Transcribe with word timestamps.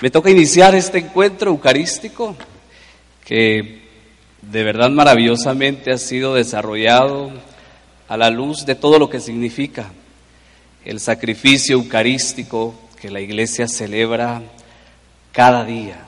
Me 0.00 0.10
toca 0.10 0.30
iniciar 0.30 0.76
este 0.76 0.98
encuentro 0.98 1.50
eucarístico 1.50 2.36
que 3.24 3.82
de 4.40 4.62
verdad 4.62 4.90
maravillosamente 4.90 5.90
ha 5.90 5.98
sido 5.98 6.34
desarrollado 6.34 7.32
a 8.06 8.16
la 8.16 8.30
luz 8.30 8.64
de 8.64 8.76
todo 8.76 9.00
lo 9.00 9.10
que 9.10 9.18
significa 9.18 9.90
el 10.84 11.00
sacrificio 11.00 11.74
eucarístico 11.74 12.76
que 13.00 13.10
la 13.10 13.20
iglesia 13.20 13.66
celebra 13.66 14.40
cada 15.32 15.64
día. 15.64 16.06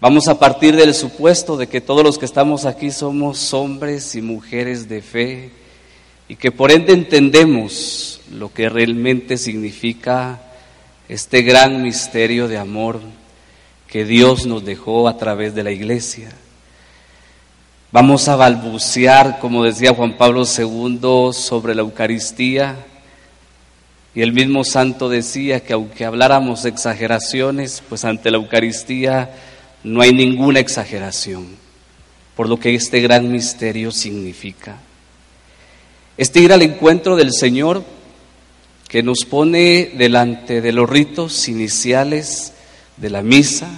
Vamos 0.00 0.28
a 0.28 0.38
partir 0.38 0.76
del 0.76 0.94
supuesto 0.94 1.56
de 1.56 1.66
que 1.66 1.80
todos 1.80 2.04
los 2.04 2.16
que 2.16 2.26
estamos 2.26 2.64
aquí 2.64 2.92
somos 2.92 3.52
hombres 3.54 4.14
y 4.14 4.22
mujeres 4.22 4.88
de 4.88 5.02
fe 5.02 5.50
y 6.28 6.36
que 6.36 6.52
por 6.52 6.70
ende 6.70 6.92
entendemos 6.92 8.20
lo 8.30 8.54
que 8.54 8.68
realmente 8.68 9.36
significa 9.36 10.45
este 11.08 11.42
gran 11.42 11.82
misterio 11.82 12.48
de 12.48 12.58
amor 12.58 13.00
que 13.88 14.04
Dios 14.04 14.46
nos 14.46 14.64
dejó 14.64 15.08
a 15.08 15.16
través 15.16 15.54
de 15.54 15.62
la 15.62 15.70
iglesia. 15.70 16.30
Vamos 17.92 18.26
a 18.28 18.36
balbucear, 18.36 19.38
como 19.38 19.62
decía 19.62 19.94
Juan 19.94 20.16
Pablo 20.16 20.42
II, 20.44 21.32
sobre 21.32 21.74
la 21.74 21.82
Eucaristía. 21.82 22.76
Y 24.14 24.22
el 24.22 24.32
mismo 24.32 24.64
santo 24.64 25.08
decía 25.08 25.60
que 25.60 25.72
aunque 25.72 26.04
habláramos 26.04 26.64
exageraciones, 26.64 27.82
pues 27.88 28.04
ante 28.04 28.30
la 28.30 28.38
Eucaristía 28.38 29.30
no 29.84 30.00
hay 30.00 30.12
ninguna 30.12 30.58
exageración, 30.58 31.46
por 32.34 32.48
lo 32.48 32.58
que 32.58 32.74
este 32.74 33.00
gran 33.00 33.30
misterio 33.30 33.92
significa. 33.92 34.78
Este 36.16 36.40
ir 36.40 36.52
al 36.52 36.62
encuentro 36.62 37.14
del 37.14 37.32
Señor 37.32 37.84
que 38.88 39.02
nos 39.02 39.24
pone 39.24 39.92
delante 39.96 40.60
de 40.60 40.72
los 40.72 40.88
ritos 40.88 41.48
iniciales 41.48 42.52
de 42.96 43.10
la 43.10 43.22
misa. 43.22 43.68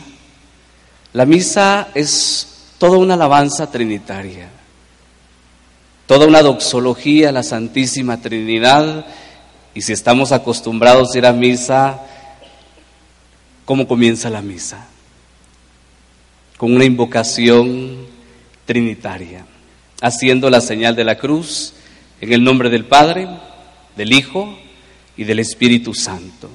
La 1.13 1.25
misa 1.25 1.89
es 1.95 2.75
toda 2.79 2.99
una 2.99 3.15
alabanza 3.15 3.71
trinitaria, 3.71 4.51
toda 6.07 6.27
una 6.27 6.43
doxología 6.43 7.31
a 7.31 7.33
la 7.33 7.43
Santísima 7.43 8.21
Trinidad. 8.21 9.07
Y 9.75 9.81
si 9.83 9.93
estamos 9.93 10.33
acostumbrados 10.33 11.15
a 11.15 11.19
ir 11.19 11.27
a 11.27 11.33
misa, 11.33 12.01
¿cómo 13.65 13.89
comienza 13.89 14.29
la 14.29 14.43
misa? 14.43 14.87
Con 16.59 16.75
una 16.75 16.85
invocación 16.85 17.97
trinitaria, 18.67 19.47
haciendo 20.03 20.51
la 20.51 20.61
señal 20.61 20.95
de 20.95 21.05
la 21.05 21.17
cruz 21.17 21.73
en 22.21 22.33
el 22.33 22.45
nombre 22.45 22.69
del 22.69 22.85
Padre, 22.85 23.29
del 23.97 24.13
Hijo 24.13 24.59
y 25.19 25.25
del 25.25 25.41
Espíritu 25.41 25.93
Santo. 25.93 26.49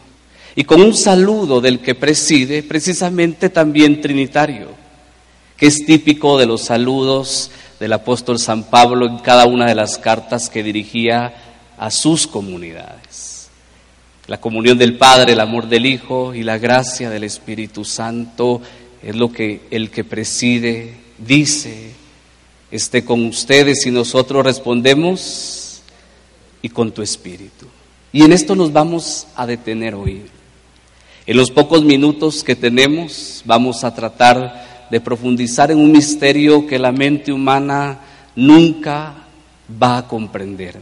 Y 0.55 0.63
con 0.63 0.81
un 0.81 0.95
saludo 0.95 1.61
del 1.61 1.79
que 1.79 1.93
preside, 1.93 2.63
precisamente 2.63 3.49
también 3.49 4.01
trinitario, 4.01 4.69
que 5.57 5.67
es 5.67 5.85
típico 5.85 6.39
de 6.39 6.45
los 6.45 6.61
saludos 6.63 7.51
del 7.79 7.93
apóstol 7.93 8.39
San 8.39 8.63
Pablo 8.69 9.05
en 9.05 9.19
cada 9.19 9.45
una 9.45 9.67
de 9.67 9.75
las 9.75 9.97
cartas 9.97 10.49
que 10.49 10.63
dirigía 10.63 11.33
a 11.77 11.91
sus 11.91 12.25
comunidades. 12.25 13.49
La 14.27 14.39
comunión 14.39 14.77
del 14.77 14.97
Padre, 14.97 15.33
el 15.33 15.41
amor 15.41 15.67
del 15.67 15.85
Hijo 15.85 16.33
y 16.33 16.43
la 16.43 16.57
gracia 16.57 17.09
del 17.09 17.25
Espíritu 17.25 17.83
Santo 17.83 18.61
es 19.01 19.15
lo 19.15 19.31
que 19.31 19.61
el 19.69 19.89
que 19.89 20.05
preside 20.05 20.93
dice, 21.17 21.91
esté 22.71 23.03
con 23.03 23.25
ustedes 23.25 23.85
y 23.85 23.91
nosotros 23.91 24.45
respondemos 24.45 25.81
y 26.61 26.69
con 26.69 26.93
tu 26.93 27.01
Espíritu. 27.01 27.67
Y 28.13 28.21
en 28.21 28.31
esto 28.31 28.55
nos 28.55 28.71
vamos 28.71 29.25
a 29.35 29.47
detener 29.47 29.95
hoy. 29.95 30.21
En 31.25 31.35
los 31.35 31.49
pocos 31.49 31.83
minutos 31.83 32.43
que 32.43 32.55
tenemos 32.55 33.41
vamos 33.43 33.83
a 33.83 33.95
tratar 33.95 34.87
de 34.91 35.01
profundizar 35.01 35.71
en 35.71 35.79
un 35.79 35.91
misterio 35.91 36.67
que 36.67 36.77
la 36.77 36.91
mente 36.91 37.33
humana 37.33 38.01
nunca 38.35 39.15
va 39.81 39.97
a 39.97 40.07
comprender. 40.07 40.79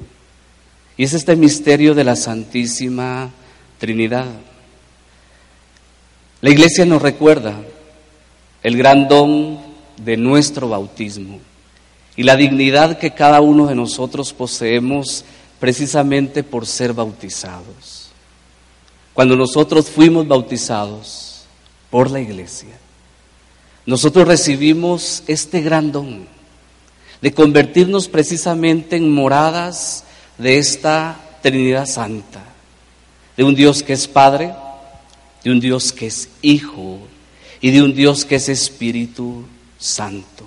Y 0.98 1.06
es 1.06 1.14
este 1.14 1.38
misterio 1.38 1.96
de 1.96 2.04
la 2.04 2.18
Santísima 2.18 3.30
Trinidad. 3.78 4.28
La 6.42 6.50
iglesia 6.50 6.86
nos 6.86 7.02
recuerda 7.02 7.56
el 8.62 8.76
gran 8.76 9.08
don 9.08 9.58
de 10.04 10.18
nuestro 10.18 10.68
bautismo 10.68 11.40
y 12.18 12.24
la 12.24 12.36
dignidad 12.36 12.98
que 12.98 13.12
cada 13.12 13.40
uno 13.40 13.68
de 13.68 13.76
nosotros 13.76 14.34
poseemos 14.34 15.24
precisamente 15.62 16.44
por 16.44 16.66
ser 16.66 16.92
bautizados. 16.92 18.10
Cuando 19.14 19.36
nosotros 19.36 19.92
fuimos 19.92 20.28
bautizados 20.28 21.44
por 21.92 22.10
la 22.10 22.20
iglesia, 22.20 22.76
nosotros 23.86 24.28
recibimos 24.28 25.24
este 25.28 25.62
gran 25.62 25.92
don 25.92 26.26
de 27.22 27.32
convertirnos 27.32 28.08
precisamente 28.08 28.96
en 28.96 29.14
moradas 29.14 30.04
de 30.40 30.58
esta 30.58 31.20
Trinidad 31.44 31.86
Santa, 31.86 32.44
de 33.38 33.44
un 33.44 33.54
Dios 33.54 33.84
que 33.84 33.94
es 33.94 34.08
Padre, 34.08 34.56
de 35.44 35.52
un 35.52 35.60
Dios 35.60 35.94
que 35.94 36.08
es 36.08 36.28
Hijo 36.42 36.98
y 37.62 37.70
de 37.70 37.84
un 37.84 37.94
Dios 37.94 38.26
que 38.26 38.38
es 38.38 38.50
Espíritu 38.50 39.46
Santo. 39.78 40.44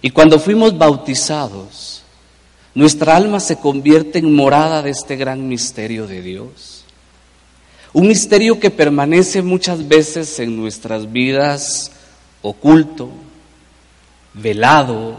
Y 0.00 0.08
cuando 0.08 0.38
fuimos 0.38 0.78
bautizados, 0.78 1.91
nuestra 2.74 3.16
alma 3.16 3.38
se 3.40 3.56
convierte 3.56 4.18
en 4.18 4.34
morada 4.34 4.82
de 4.82 4.90
este 4.90 5.16
gran 5.16 5.46
misterio 5.46 6.06
de 6.06 6.22
Dios. 6.22 6.84
Un 7.92 8.08
misterio 8.08 8.58
que 8.58 8.70
permanece 8.70 9.42
muchas 9.42 9.86
veces 9.86 10.38
en 10.40 10.56
nuestras 10.56 11.12
vidas 11.12 11.92
oculto, 12.40 13.10
velado, 14.32 15.18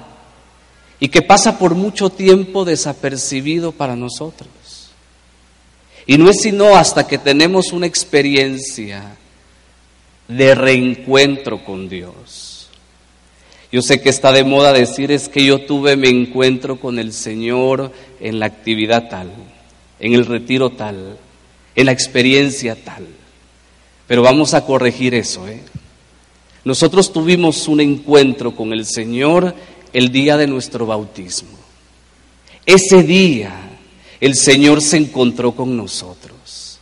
y 0.99 1.09
que 1.09 1.21
pasa 1.21 1.59
por 1.59 1.75
mucho 1.75 2.09
tiempo 2.09 2.65
desapercibido 2.65 3.71
para 3.71 3.95
nosotros. 3.95 4.49
Y 6.07 6.17
no 6.17 6.29
es 6.29 6.41
sino 6.41 6.75
hasta 6.75 7.07
que 7.07 7.17
tenemos 7.17 7.71
una 7.71 7.85
experiencia 7.85 9.15
de 10.27 10.55
reencuentro 10.55 11.63
con 11.63 11.87
Dios 11.87 12.52
yo 13.73 13.81
sé 13.81 14.01
que 14.01 14.09
está 14.09 14.31
de 14.31 14.43
moda 14.43 14.71
decir 14.71 15.11
es 15.11 15.27
que 15.27 15.43
yo 15.43 15.65
tuve 15.65 15.97
mi 15.97 16.07
encuentro 16.07 16.79
con 16.79 16.99
el 16.99 17.11
Señor 17.11 17.91
en 18.19 18.37
la 18.37 18.45
actividad 18.45 19.09
tal, 19.09 19.31
en 19.99 20.13
el 20.13 20.27
retiro 20.27 20.69
tal, 20.69 21.17
en 21.75 21.85
la 21.87 21.91
experiencia 21.91 22.75
tal. 22.75 23.07
Pero 24.05 24.21
vamos 24.21 24.53
a 24.53 24.63
corregir 24.63 25.15
eso. 25.15 25.47
¿eh? 25.47 25.59
Nosotros 26.63 27.11
tuvimos 27.11 27.67
un 27.67 27.81
encuentro 27.81 28.55
con 28.55 28.73
el 28.73 28.85
Señor 28.85 29.55
el 29.91 30.11
día 30.11 30.37
de 30.37 30.45
nuestro 30.45 30.85
bautismo. 30.85 31.57
Ese 32.67 33.01
día 33.01 33.55
el 34.21 34.35
Señor 34.35 34.83
se 34.83 34.97
encontró 34.97 35.53
con 35.53 35.75
nosotros. 35.75 36.77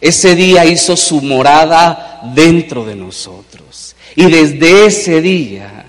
Ese 0.00 0.36
día 0.36 0.64
hizo 0.66 0.96
su 0.96 1.20
morada 1.20 2.30
dentro 2.32 2.84
de 2.84 2.94
nosotros. 2.94 3.96
Y 4.14 4.26
desde 4.26 4.86
ese 4.86 5.20
día 5.20 5.86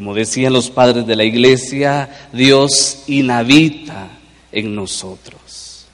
como 0.00 0.14
decían 0.14 0.54
los 0.54 0.70
padres 0.70 1.06
de 1.06 1.14
la 1.14 1.24
iglesia, 1.24 2.08
Dios 2.32 3.02
inhabita 3.06 4.08
en 4.50 4.74
nosotros. 4.74 5.84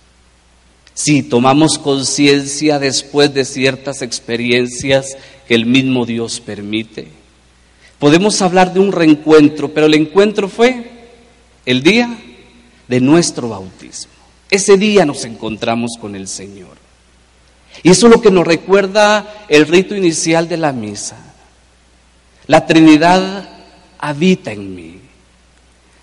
Si 0.94 1.24
tomamos 1.24 1.76
conciencia 1.76 2.78
después 2.78 3.34
de 3.34 3.44
ciertas 3.44 4.02
experiencias 4.02 5.16
que 5.48 5.56
el 5.56 5.66
mismo 5.66 6.06
Dios 6.06 6.38
permite, 6.38 7.08
podemos 7.98 8.40
hablar 8.42 8.72
de 8.72 8.78
un 8.78 8.92
reencuentro, 8.92 9.74
pero 9.74 9.86
el 9.86 9.94
encuentro 9.94 10.48
fue 10.48 10.88
el 11.64 11.82
día 11.82 12.16
de 12.86 13.00
nuestro 13.00 13.48
bautismo. 13.48 14.12
Ese 14.48 14.76
día 14.76 15.04
nos 15.04 15.24
encontramos 15.24 15.94
con 16.00 16.14
el 16.14 16.28
Señor. 16.28 16.76
Y 17.82 17.90
eso 17.90 18.06
es 18.06 18.12
lo 18.12 18.22
que 18.22 18.30
nos 18.30 18.46
recuerda 18.46 19.46
el 19.48 19.66
rito 19.66 19.96
inicial 19.96 20.48
de 20.48 20.58
la 20.58 20.72
misa. 20.72 21.16
La 22.46 22.66
Trinidad 22.66 23.55
habita 23.98 24.52
en 24.52 24.74
mí. 24.74 24.98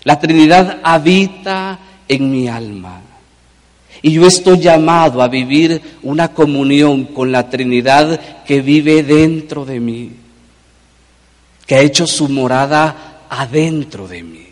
La 0.04 0.18
Trinidad 0.18 0.80
habita 0.82 1.78
en 2.08 2.30
mi 2.30 2.48
alma. 2.48 3.00
Y 4.02 4.12
yo 4.12 4.26
estoy 4.26 4.58
llamado 4.58 5.22
a 5.22 5.28
vivir 5.28 5.80
una 6.02 6.28
comunión 6.28 7.04
con 7.04 7.32
la 7.32 7.48
Trinidad 7.48 8.44
que 8.44 8.60
vive 8.60 9.02
dentro 9.02 9.64
de 9.64 9.80
mí, 9.80 10.10
que 11.66 11.76
ha 11.76 11.80
hecho 11.80 12.06
su 12.06 12.28
morada 12.28 13.24
adentro 13.30 14.06
de 14.06 14.22
mí. 14.22 14.46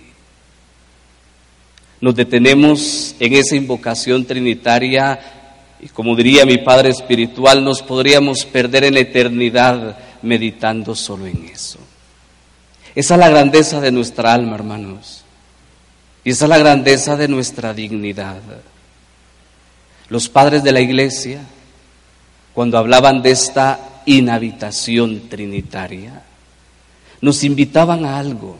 Nos 2.00 2.14
detenemos 2.14 3.14
en 3.20 3.32
esa 3.34 3.54
invocación 3.54 4.24
trinitaria 4.24 5.20
y 5.80 5.88
como 5.88 6.16
diría 6.16 6.46
mi 6.46 6.58
Padre 6.58 6.90
Espiritual, 6.90 7.62
nos 7.62 7.82
podríamos 7.82 8.44
perder 8.44 8.84
en 8.84 8.94
la 8.94 9.00
eternidad 9.00 9.98
meditando 10.22 10.94
solo 10.94 11.26
en 11.26 11.44
eso. 11.52 11.78
Esa 12.94 13.14
es 13.14 13.20
la 13.20 13.30
grandeza 13.30 13.80
de 13.80 13.90
nuestra 13.90 14.34
alma, 14.34 14.54
hermanos. 14.54 15.24
Y 16.24 16.30
esa 16.30 16.44
es 16.44 16.48
la 16.48 16.58
grandeza 16.58 17.16
de 17.16 17.28
nuestra 17.28 17.72
dignidad. 17.72 18.40
Los 20.08 20.28
padres 20.28 20.62
de 20.62 20.72
la 20.72 20.80
iglesia, 20.80 21.40
cuando 22.52 22.78
hablaban 22.78 23.22
de 23.22 23.30
esta 23.30 24.02
inhabitación 24.04 25.28
trinitaria, 25.28 26.22
nos 27.20 27.44
invitaban 27.44 28.04
a 28.04 28.18
algo. 28.18 28.58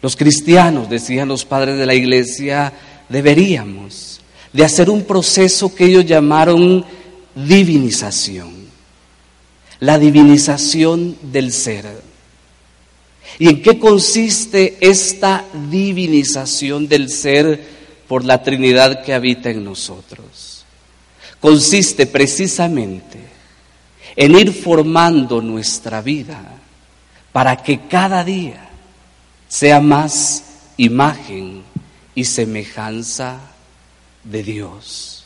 Los 0.00 0.16
cristianos, 0.16 0.88
decían 0.88 1.28
los 1.28 1.44
padres 1.44 1.78
de 1.78 1.86
la 1.86 1.94
iglesia, 1.94 2.72
deberíamos 3.08 4.20
de 4.52 4.64
hacer 4.64 4.88
un 4.88 5.02
proceso 5.02 5.74
que 5.74 5.84
ellos 5.84 6.06
llamaron 6.06 6.84
divinización, 7.34 8.52
la 9.80 9.98
divinización 9.98 11.16
del 11.22 11.52
ser. 11.52 12.13
¿Y 13.38 13.48
en 13.48 13.62
qué 13.62 13.78
consiste 13.78 14.76
esta 14.80 15.44
divinización 15.70 16.86
del 16.88 17.10
ser 17.10 17.60
por 18.06 18.24
la 18.24 18.42
Trinidad 18.42 19.02
que 19.02 19.12
habita 19.12 19.50
en 19.50 19.64
nosotros? 19.64 20.64
Consiste 21.40 22.06
precisamente 22.06 23.18
en 24.16 24.38
ir 24.38 24.52
formando 24.52 25.42
nuestra 25.42 26.00
vida 26.00 26.42
para 27.32 27.56
que 27.56 27.80
cada 27.88 28.22
día 28.22 28.68
sea 29.48 29.80
más 29.80 30.44
imagen 30.76 31.62
y 32.14 32.24
semejanza 32.24 33.40
de 34.22 34.42
Dios. 34.42 35.24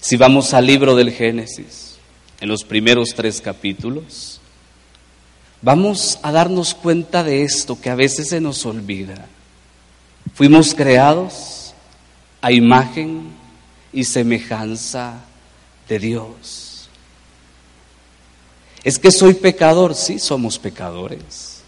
Si 0.00 0.16
vamos 0.16 0.54
al 0.54 0.66
libro 0.66 0.94
del 0.94 1.10
Génesis, 1.12 1.96
en 2.40 2.48
los 2.48 2.64
primeros 2.64 3.14
tres 3.14 3.40
capítulos, 3.40 4.39
vamos 5.62 6.18
a 6.22 6.32
darnos 6.32 6.74
cuenta 6.74 7.22
de 7.22 7.42
esto 7.42 7.80
que 7.80 7.90
a 7.90 7.94
veces 7.94 8.28
se 8.28 8.40
nos 8.40 8.64
olvida. 8.66 9.26
Fuimos 10.34 10.74
creados 10.74 11.74
a 12.40 12.52
imagen 12.52 13.30
y 13.92 14.04
semejanza 14.04 15.20
de 15.88 15.98
Dios. 15.98 16.88
Es 18.82 18.98
que 18.98 19.10
soy 19.10 19.34
pecador, 19.34 19.94
sí, 19.94 20.18
somos 20.18 20.58
pecadores. 20.58 21.62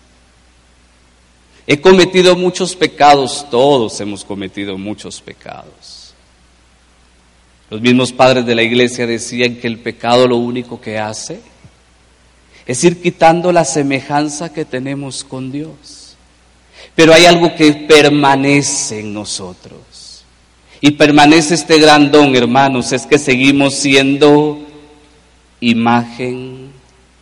He 1.67 1.81
cometido 1.81 2.35
muchos 2.37 2.75
pecados, 2.75 3.47
todos 3.50 4.00
hemos 4.00 4.25
cometido 4.25 4.79
muchos 4.79 5.21
pecados. 5.21 6.15
Los 7.71 7.81
mismos 7.81 8.12
padres 8.12 8.44
de 8.47 8.55
la 8.55 8.62
iglesia 8.62 9.06
decían 9.06 9.56
que 9.56 9.67
el 9.67 9.79
pecado 9.79 10.27
lo 10.27 10.37
único 10.37 10.81
que 10.81 10.99
hace 10.99 11.41
es 12.67 12.85
ir 12.85 13.03
quitando 13.03 13.53
la 13.53 13.64
semejanza 13.64 14.53
que 14.53 14.64
tenemos 14.64 15.25
con 15.25 15.50
Dios. 15.50 16.17
Pero 16.94 17.12
hay 17.12 17.26
algo 17.26 17.55
que 17.55 17.73
permanece 17.73 19.00
en 19.00 19.14
nosotros. 19.14 20.25
Y 20.81 20.93
permanece 20.93 21.55
este 21.55 21.79
gran 21.79 22.11
don, 22.11 22.35
hermanos, 22.35 22.93
es 22.93 23.06
que 23.06 23.19
seguimos 23.19 23.75
siendo 23.75 24.61
imagen 25.61 26.73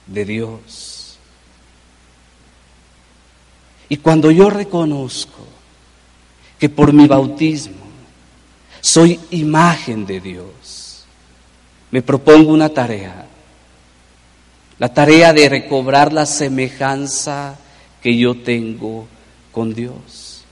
de 0.07 0.25
Dios. 0.25 1.19
Y 3.89 3.97
cuando 3.99 4.31
yo 4.31 4.49
reconozco 4.51 5.45
que 6.59 6.69
por 6.69 6.93
mi 6.93 7.07
bautismo 7.07 7.75
soy 8.81 9.21
imagen 9.31 10.07
de 10.07 10.21
Dios, 10.21 11.05
me 11.91 12.01
propongo 12.01 12.53
una 12.53 12.69
tarea, 12.69 13.27
la 14.81 14.93
tarea 14.93 15.33
de 15.33 15.49
recobrar 15.49 16.13
la 16.13 16.27
semejanza 16.27 17.57
que 18.03 18.17
yo 18.17 18.35
tengo 18.35 19.07
con 19.53 19.73
Dios. 19.73 20.43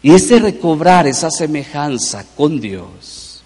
Y 0.00 0.14
ese 0.14 0.38
recobrar 0.38 1.06
esa 1.06 1.30
semejanza 1.30 2.24
con 2.34 2.58
Dios, 2.58 3.42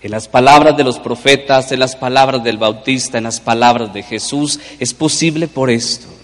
en 0.00 0.10
las 0.10 0.28
palabras 0.28 0.76
de 0.76 0.84
los 0.84 0.98
profetas, 0.98 1.72
en 1.72 1.80
las 1.80 1.96
palabras 1.96 2.42
del 2.42 2.56
Bautista, 2.56 3.18
en 3.18 3.24
las 3.24 3.40
palabras 3.40 3.92
de 3.92 4.02
Jesús, 4.02 4.60
es 4.78 4.94
posible 4.94 5.48
por 5.48 5.68
esto 5.68 6.14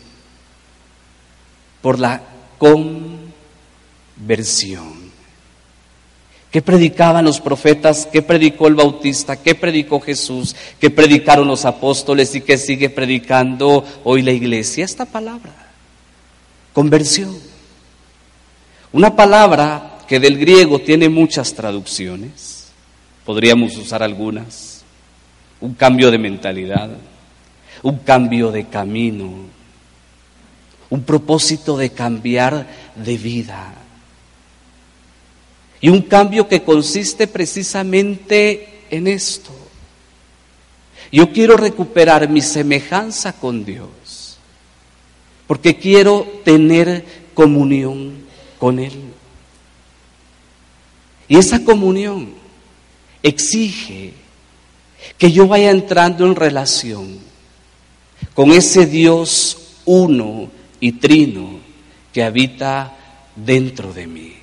por 1.81 1.99
la 1.99 2.23
conversión. 2.59 5.00
¿Qué 6.51 6.63
predicaban 6.63 7.25
los 7.25 7.41
profetas? 7.41 8.09
¿Qué 8.11 8.23
predicó 8.23 8.67
el 8.67 8.75
Bautista? 8.75 9.37
¿Qué 9.37 9.55
predicó 9.55 10.01
Jesús? 10.01 10.57
¿Qué 10.81 10.91
predicaron 10.91 11.47
los 11.47 11.65
apóstoles 11.65 12.35
y 12.35 12.41
qué 12.41 12.59
sigue 12.59 12.91
predicando 12.91 13.85
hoy 14.03 14.23
la 14.23 14.33
iglesia? 14.33 14.85
Esta 14.85 15.05
palabra, 15.05 15.53
conversión. 16.73 17.37
Una 18.93 19.15
palabra 19.15 20.01
que 20.09 20.19
del 20.19 20.39
griego 20.39 20.81
tiene 20.81 21.09
muchas 21.09 21.55
traducciones. 21.55 22.67
Podríamos 23.25 23.77
usar 23.77 24.03
algunas. 24.03 24.83
Un 25.61 25.75
cambio 25.75 26.11
de 26.11 26.19
mentalidad, 26.19 26.91
un 27.83 27.99
cambio 27.99 28.51
de 28.51 28.67
camino, 28.67 29.31
un 30.89 31.03
propósito 31.05 31.77
de 31.77 31.91
cambiar 31.91 32.67
de 32.97 33.17
vida. 33.19 33.75
Y 35.81 35.89
un 35.89 36.03
cambio 36.03 36.47
que 36.47 36.63
consiste 36.63 37.27
precisamente 37.27 38.83
en 38.91 39.07
esto. 39.07 39.51
Yo 41.13 41.33
quiero 41.33 41.57
recuperar 41.57 42.29
mi 42.29 42.41
semejanza 42.41 43.33
con 43.33 43.65
Dios, 43.65 44.39
porque 45.47 45.77
quiero 45.77 46.27
tener 46.45 47.05
comunión 47.35 48.25
con 48.59 48.79
Él. 48.79 48.93
Y 51.27 51.37
esa 51.37 51.65
comunión 51.65 52.35
exige 53.23 54.13
que 55.17 55.33
yo 55.33 55.47
vaya 55.47 55.71
entrando 55.71 56.27
en 56.27 56.37
relación 56.37 57.19
con 58.35 58.51
ese 58.51 58.87
Dios 58.87 59.79
uno 59.85 60.51
y 60.79 60.93
trino 60.93 61.61
que 62.13 62.23
habita 62.23 62.97
dentro 63.35 63.93
de 63.93 64.07
mí. 64.07 64.40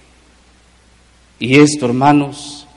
Y 1.39 1.59
esto, 1.59 1.85
hermanos, 1.85 2.67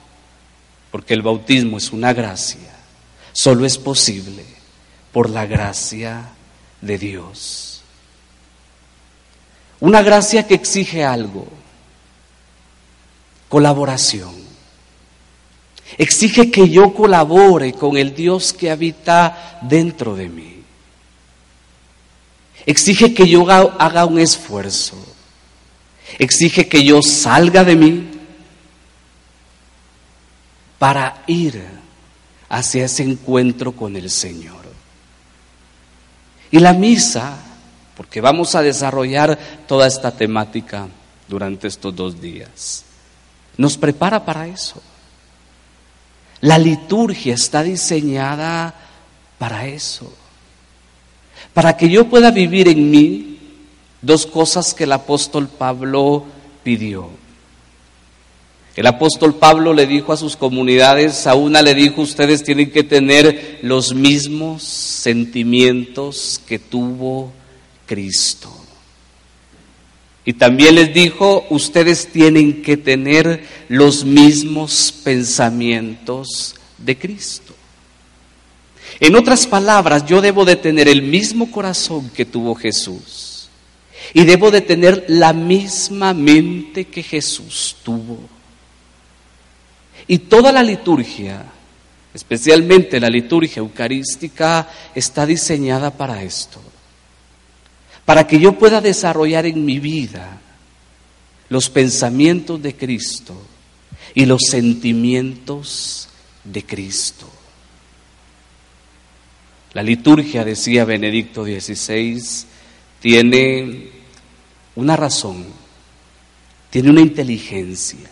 porque 0.90 1.14
el 1.14 1.22
bautismo 1.22 1.78
es 1.78 1.92
una 1.92 2.12
gracia, 2.12 2.70
solo 3.32 3.64
es 3.64 3.78
posible 3.78 4.44
por 5.12 5.30
la 5.30 5.46
gracia 5.46 6.30
de 6.80 6.98
Dios. 6.98 7.82
Una 9.80 10.02
gracia 10.02 10.46
que 10.46 10.54
exige 10.54 11.04
algo, 11.04 11.48
colaboración. 13.48 14.50
Exige 15.96 16.50
que 16.50 16.68
yo 16.68 16.94
colabore 16.94 17.72
con 17.72 17.96
el 17.96 18.14
Dios 18.14 18.52
que 18.52 18.70
habita 18.70 19.58
dentro 19.62 20.14
de 20.14 20.29
mí 20.29 20.50
exige 22.67 23.14
que 23.14 23.29
yo 23.29 23.48
haga 23.50 24.06
un 24.06 24.19
esfuerzo, 24.19 24.96
exige 26.19 26.69
que 26.69 26.84
yo 26.84 27.02
salga 27.02 27.64
de 27.64 27.76
mí 27.76 28.08
para 30.81 31.22
ir 31.29 31.65
hacia 32.49 32.87
ese 32.87 33.05
encuentro 33.05 33.70
con 33.70 33.94
el 33.94 34.10
Señor. 34.10 34.65
Y 36.51 36.58
la 36.58 36.72
misa, 36.72 37.37
porque 37.96 38.20
vamos 38.20 38.56
a 38.56 38.63
desarrollar 38.63 39.39
toda 39.69 39.87
esta 39.87 40.10
temática 40.10 40.89
durante 41.29 41.69
estos 41.69 41.94
dos 41.94 42.20
días, 42.20 42.84
nos 43.56 43.79
prepara 43.79 44.25
para 44.25 44.49
eso. 44.49 44.82
La 46.41 46.58
liturgia 46.58 47.34
está 47.34 47.63
diseñada 47.63 48.75
para 49.39 49.67
eso 49.67 50.13
para 51.55 51.77
que 51.77 51.89
yo 51.89 52.08
pueda 52.08 52.31
vivir 52.31 52.69
en 52.69 52.91
mí 52.91 53.39
dos 54.03 54.27
cosas 54.27 54.75
que 54.75 54.84
el 54.84 54.93
apóstol 54.93 55.49
Pablo 55.49 56.25
pidió. 56.63 57.08
El 58.77 58.86
apóstol 58.86 59.34
Pablo 59.34 59.74
le 59.74 59.86
dijo 59.86 60.12
a 60.12 60.17
sus 60.17 60.36
comunidades, 60.36 61.27
a 61.27 61.34
una 61.34 61.60
le 61.60 61.74
dijo, 61.74 62.03
ustedes 62.03 62.44
tienen 62.44 62.70
que 62.70 62.84
tener 62.84 63.58
los 63.62 63.94
mismos 63.94 64.62
sentimientos 64.62 66.41
que 66.46 66.58
tuvo 66.58 67.32
Cristo. 67.86 68.50
Y 70.24 70.34
también 70.34 70.77
les 70.77 70.94
dijo, 70.94 71.44
ustedes 71.50 72.12
tienen 72.12 72.62
que 72.62 72.77
tener 72.77 73.44
los 73.69 74.05
mismos 74.05 74.94
pensamientos 75.03 76.55
de 76.79 76.96
Cristo. 76.96 77.55
En 79.00 79.17
otras 79.17 79.46
palabras, 79.46 80.06
yo 80.06 80.20
debo 80.20 80.44
de 80.44 80.55
tener 80.55 80.86
el 80.86 81.03
mismo 81.03 81.50
corazón 81.50 82.10
que 82.10 82.24
tuvo 82.24 82.55
Jesús 82.55 83.48
y 84.15 84.24
debo 84.24 84.53
de 84.53 84.60
tener 84.60 85.05
la 85.08 85.32
misma 85.32 86.15
mente 86.15 86.84
que 86.84 87.03
Jesús 87.03 87.77
tuvo. 87.82 88.19
Y 90.10 90.19
toda 90.19 90.50
la 90.50 90.64
liturgia, 90.64 91.44
especialmente 92.12 92.98
la 92.98 93.08
liturgia 93.08 93.60
eucarística, 93.60 94.69
está 94.93 95.24
diseñada 95.24 95.96
para 95.96 96.24
esto, 96.24 96.60
para 98.05 98.26
que 98.26 98.40
yo 98.40 98.58
pueda 98.58 98.81
desarrollar 98.81 99.46
en 99.46 99.64
mi 99.64 99.79
vida 99.79 100.40
los 101.48 101.70
pensamientos 101.70 102.60
de 102.60 102.74
Cristo 102.74 103.40
y 104.12 104.26
los 104.26 104.40
sentimientos 104.48 106.08
de 106.43 106.64
Cristo. 106.64 107.31
La 109.74 109.84
liturgia, 109.84 110.44
decía 110.44 110.84
Benedicto 110.84 111.44
XVI, 111.44 112.20
tiene 112.98 113.90
una 114.74 114.96
razón, 114.96 115.46
tiene 116.69 116.90
una 116.90 117.00
inteligencia. 117.00 118.10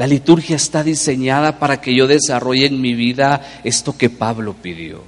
La 0.00 0.06
liturgia 0.06 0.56
está 0.56 0.82
diseñada 0.82 1.58
para 1.58 1.78
que 1.82 1.94
yo 1.94 2.06
desarrolle 2.06 2.64
en 2.64 2.80
mi 2.80 2.94
vida 2.94 3.60
esto 3.64 3.98
que 3.98 4.08
Pablo 4.08 4.54
pidió. 4.54 5.04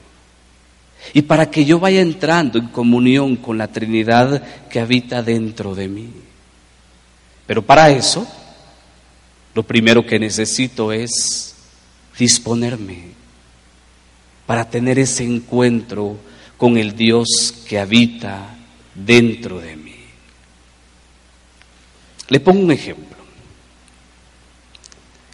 Y 1.14 1.22
para 1.22 1.50
que 1.50 1.64
yo 1.64 1.80
vaya 1.80 2.02
entrando 2.02 2.58
en 2.58 2.66
comunión 2.68 3.36
con 3.36 3.56
la 3.56 3.68
Trinidad 3.68 4.42
que 4.68 4.80
habita 4.80 5.22
dentro 5.22 5.74
de 5.74 5.88
mí. 5.88 6.10
Pero 7.46 7.62
para 7.64 7.88
eso, 7.88 8.26
lo 9.54 9.62
primero 9.62 10.04
que 10.04 10.18
necesito 10.18 10.92
es 10.92 11.54
disponerme 12.18 13.12
para 14.44 14.68
tener 14.68 14.98
ese 14.98 15.24
encuentro 15.24 16.18
con 16.58 16.76
el 16.76 16.94
Dios 16.94 17.54
que 17.66 17.78
habita 17.78 18.58
dentro 18.94 19.58
de 19.58 19.74
mí. 19.74 19.96
Le 22.28 22.40
pongo 22.40 22.60
un 22.60 22.72
ejemplo. 22.72 23.11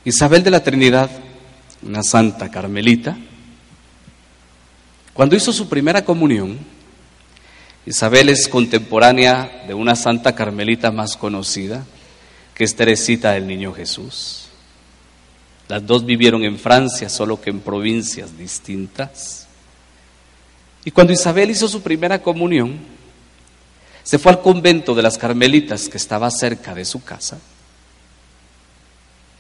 Isabel 0.09 0.43
de 0.43 0.51
la 0.51 0.63
Trinidad, 0.63 1.11
una 1.83 2.03
santa 2.03 2.51
carmelita, 2.51 3.15
cuando 5.13 5.37
hizo 5.37 5.53
su 5.53 5.69
primera 5.69 6.03
comunión, 6.03 6.59
Isabel 7.85 8.31
es 8.31 8.49
contemporánea 8.49 9.65
de 9.69 9.75
una 9.75 9.95
santa 9.95 10.35
carmelita 10.35 10.91
más 10.91 11.19
conocida, 11.19 11.85
que 12.55 12.65
es 12.65 12.75
Teresita 12.75 13.33
del 13.33 13.47
Niño 13.47 13.75
Jesús. 13.75 14.49
Las 15.69 15.87
dos 15.87 16.07
vivieron 16.07 16.43
en 16.43 16.59
Francia, 16.59 17.11
solo 17.11 17.39
que 17.39 17.51
en 17.51 17.61
provincias 17.61 18.39
distintas. 18.39 19.47
Y 20.87 20.91
cuando 20.91 21.13
Isabel 21.13 21.51
hizo 21.51 21.69
su 21.69 21.83
primera 21.83 22.23
comunión, 22.23 22.79
se 24.05 24.19
fue 24.19 24.33
al 24.33 24.41
convento 24.41 24.95
de 24.95 25.03
las 25.03 25.19
Carmelitas 25.19 25.87
que 25.91 25.99
estaba 25.99 26.31
cerca 26.31 26.75
de 26.75 26.87
su 26.87 27.05
casa. 27.05 27.39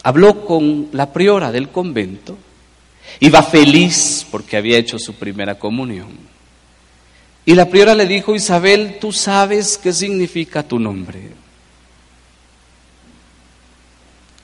Habló 0.02 0.44
con 0.44 0.88
la 0.92 1.12
priora 1.12 1.50
del 1.52 1.68
convento. 1.70 2.36
Iba 3.20 3.42
feliz 3.42 4.26
porque 4.30 4.56
había 4.56 4.78
hecho 4.78 4.98
su 4.98 5.14
primera 5.14 5.58
comunión. 5.58 6.08
Y 7.44 7.54
la 7.54 7.68
priora 7.68 7.94
le 7.94 8.06
dijo, 8.06 8.34
Isabel, 8.34 8.98
tú 9.00 9.10
sabes 9.10 9.78
qué 9.78 9.92
significa 9.92 10.62
tu 10.62 10.78
nombre. 10.78 11.30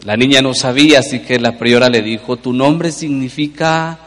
La 0.05 0.17
niña 0.17 0.43
no 0.43 0.55
sabía, 0.55 1.01
así 1.01 1.21
que 1.21 1.39
la 1.39 1.59
priora 1.59 1.89
le 1.89 2.03
dijo, 2.03 2.37
tu 2.37 2.53
nombre 2.53 2.93
significa 2.93 3.99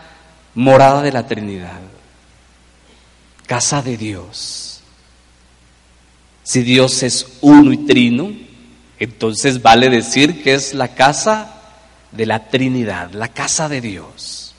morada 0.54 1.02
de 1.02 1.12
la 1.12 1.26
Trinidad, 1.26 1.80
casa 3.46 3.82
de 3.82 3.98
Dios. 3.98 4.82
Si 6.44 6.62
Dios 6.62 7.04
es 7.04 7.38
uno 7.42 7.74
y 7.74 7.78
trino, 7.78 8.32
entonces 9.00 9.62
vale 9.62 9.90
decir 9.90 10.44
que 10.44 10.54
es 10.54 10.74
la 10.74 10.96
casa 10.96 11.54
de 12.12 12.26
la 12.26 12.50
Trinidad, 12.50 13.12
la 13.12 13.28
casa 13.28 13.70
de 13.70 13.82
Dios. 13.82 14.54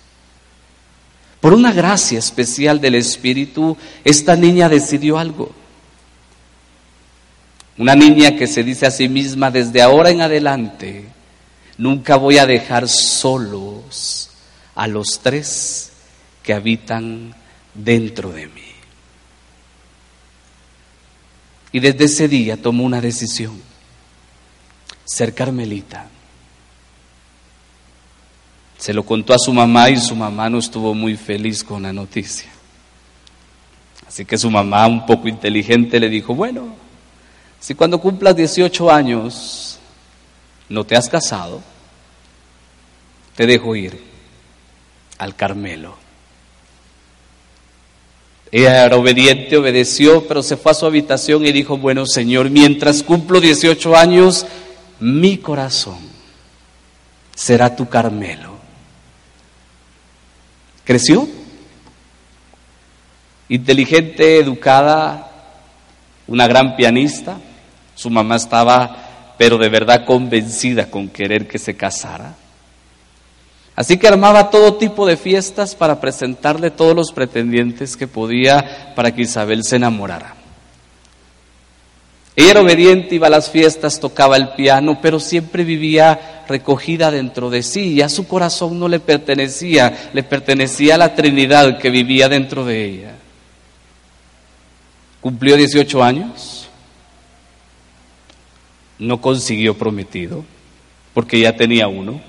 Por 1.41 1.53
una 1.53 1.73
gracia 1.73 2.19
especial 2.19 2.81
del 2.81 2.97
Espíritu, 2.97 3.77
esta 4.05 4.37
niña 4.37 4.69
decidió 4.69 5.19
algo. 5.19 5.53
Una 7.77 7.95
niña 7.95 8.37
que 8.37 8.47
se 8.49 8.65
dice 8.65 8.87
a 8.87 8.91
sí 8.91 9.09
misma, 9.09 9.51
desde 9.51 9.83
ahora 9.83 10.11
en 10.11 10.21
adelante, 10.21 11.07
Nunca 11.79 12.17
voy 12.17 12.39
a 12.39 12.47
dejar 12.47 12.89
solos 12.89 14.31
a 14.75 14.89
los 14.89 15.21
tres 15.23 15.93
que 16.43 16.53
habitan 16.53 17.35
dentro 17.73 18.33
de 18.33 18.49
mí. 18.49 18.63
Y 21.71 21.79
desde 21.79 22.07
ese 22.07 22.27
día 22.27 22.61
tomó 22.61 22.83
una 22.83 23.01
decisión, 23.01 23.63
ser 25.09 25.35
carmelita. 25.35 26.07
Se 28.77 28.93
lo 28.93 29.05
contó 29.05 29.35
a 29.35 29.39
su 29.39 29.53
mamá 29.53 29.89
y 29.91 29.97
su 29.97 30.15
mamá 30.15 30.51
no 30.51 30.59
estuvo 30.59 30.95
muy 30.95 31.17
feliz 31.17 31.65
con 31.65 31.83
la 31.83 31.93
noticia. 31.93 32.51
Así 34.07 34.25
que 34.25 34.39
su 34.39 34.51
mamá, 34.51 34.87
un 34.87 35.07
poco 35.07 35.27
inteligente, 35.27 35.99
le 35.99 36.09
dijo, 36.09 36.35
bueno, 36.35 36.75
si 37.59 37.75
cuando 37.75 37.99
cumplas 38.01 38.37
18 38.37 38.91
años 38.91 39.79
no 40.69 40.85
te 40.85 40.95
has 40.95 41.09
casado, 41.09 41.63
te 43.35 43.47
dejo 43.47 43.75
ir 43.75 43.99
al 45.17 45.35
Carmelo. 45.35 45.97
Ella 48.53 48.85
era 48.85 48.97
obediente, 48.97 49.57
obedeció, 49.57 50.27
pero 50.27 50.43
se 50.43 50.57
fue 50.57 50.73
a 50.73 50.75
su 50.75 50.87
habitación 50.87 51.45
y 51.45 51.53
dijo, 51.53 51.77
bueno 51.79 52.07
Señor, 52.07 52.51
mientras 52.51 53.03
cumplo 53.03 53.41
18 53.41 53.97
años, 53.97 54.47
mi 55.01 55.39
corazón 55.39 55.99
será 57.35 57.75
tu 57.75 57.89
Carmelo. 57.89 58.57
Creció, 60.85 61.29
inteligente, 63.49 64.39
educada, 64.39 65.31
una 66.27 66.47
gran 66.47 66.77
pianista, 66.77 67.39
su 67.95 68.11
mamá 68.11 68.37
estaba 68.37 69.09
pero 69.39 69.57
de 69.57 69.69
verdad 69.69 70.05
convencida 70.05 70.91
con 70.91 71.09
querer 71.09 71.47
que 71.47 71.59
se 71.59 71.77
casara. 71.77 72.35
Así 73.77 73.97
que 73.97 74.09
armaba 74.09 74.51
todo 74.51 74.75
tipo 74.75 75.07
de 75.07 75.17
fiestas 75.17 75.77
para 75.77 76.01
presentarle 76.01 76.73
todos 76.73 76.97
los 76.97 77.13
pretendientes 77.13 77.97
que 77.97 78.09
podía 78.09 78.93
para 78.97 79.15
que 79.15 79.23
Isabel 79.23 79.63
se 79.63 79.77
enamorara. 79.77 80.35
Ella 82.39 82.53
era 82.53 82.61
obediente, 82.61 83.17
iba 83.17 83.27
a 83.27 83.31
las 83.31 83.51
fiestas, 83.51 83.99
tocaba 83.99 84.37
el 84.37 84.51
piano, 84.51 85.01
pero 85.03 85.19
siempre 85.19 85.65
vivía 85.65 86.45
recogida 86.47 87.11
dentro 87.11 87.51
de 87.51 87.65
sí. 87.65 87.97
Ya 87.97 88.09
su 88.09 88.29
corazón 88.29 88.79
no 88.79 88.87
le 88.87 89.01
pertenecía, 89.01 90.11
le 90.13 90.23
pertenecía 90.23 90.95
a 90.95 90.99
la 90.99 91.17
Trinidad 91.17 91.79
que 91.79 91.91
vivía 91.91 92.29
dentro 92.29 92.65
de 92.65 92.85
ella. 92.85 93.15
Cumplió 95.21 95.57
18 95.57 96.01
años 96.05 96.69
no 99.01 99.21
consiguió 99.21 99.77
prometido, 99.77 100.45
porque 101.15 101.41
ya 101.41 101.57
tenía 101.57 101.89
uno, 101.89 102.21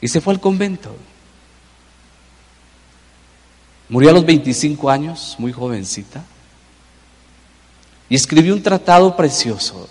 y 0.00 0.06
se 0.06 0.20
fue 0.20 0.34
al 0.34 0.40
convento. 0.40 0.94
Murió 3.88 4.10
a 4.10 4.12
los 4.12 4.24
25 4.24 4.88
años, 4.88 5.34
muy 5.38 5.52
jovencita, 5.52 6.24
y 8.08 8.14
escribió 8.14 8.54
un 8.54 8.62
tratado 8.62 9.16
precioso 9.16 9.88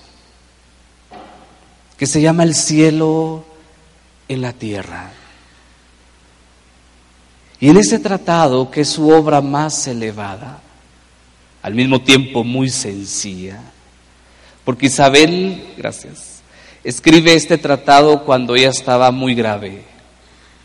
que 1.98 2.06
se 2.06 2.22
llama 2.22 2.44
El 2.44 2.56
cielo 2.56 3.44
en 4.28 4.42
la 4.42 4.54
tierra. 4.54 5.12
Y 7.60 7.70
en 7.70 7.78
ese 7.78 7.98
tratado, 7.98 8.70
que 8.70 8.82
es 8.82 8.90
su 8.90 9.10
obra 9.10 9.42
más 9.42 9.88
elevada, 9.88 10.60
al 11.64 11.74
mismo 11.74 12.02
tiempo 12.02 12.44
muy 12.44 12.70
sencilla, 12.70 13.60
porque 14.64 14.88
Isabel, 14.88 15.74
gracias, 15.76 16.42
escribe 16.84 17.34
este 17.34 17.58
tratado 17.58 18.24
cuando 18.24 18.56
ella 18.56 18.70
estaba 18.70 19.10
muy 19.12 19.34
grave, 19.34 19.84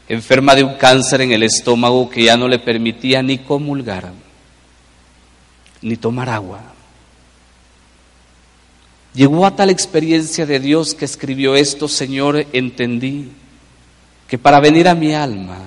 enferma 0.09 0.55
de 0.55 0.65
un 0.65 0.75
cáncer 0.75 1.23
en 1.23 1.33
el 1.33 1.45
estómago 1.45 2.11
que 2.11 2.25
ya 2.25 2.37
no 2.37 2.47
le 2.47 2.59
permitía 2.59 3.23
ni 3.23 3.39
comulgar, 3.39 4.13
ni 5.81 5.97
tomar 5.97 6.29
agua. 6.29 6.61
Llegó 9.15 9.45
a 9.45 9.57
tal 9.57 9.71
experiencia 9.71 10.47
de 10.47 10.59
Dios 10.59 10.95
que 10.95 11.05
escribió 11.05 11.55
esto, 11.55 11.89
Señor, 11.89 12.47
entendí 12.53 13.31
que 14.27 14.39
para 14.39 14.61
venir 14.61 14.89
a 14.89 14.95
mi 14.95 15.15
alma 15.15 15.59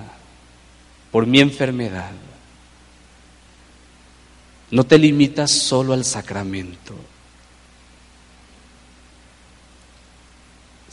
por 1.11 1.27
mi 1.27 1.39
enfermedad, 1.39 2.11
no 4.71 4.83
te 4.83 4.97
limitas 4.97 5.51
solo 5.51 5.93
al 5.93 6.03
sacramento 6.03 6.95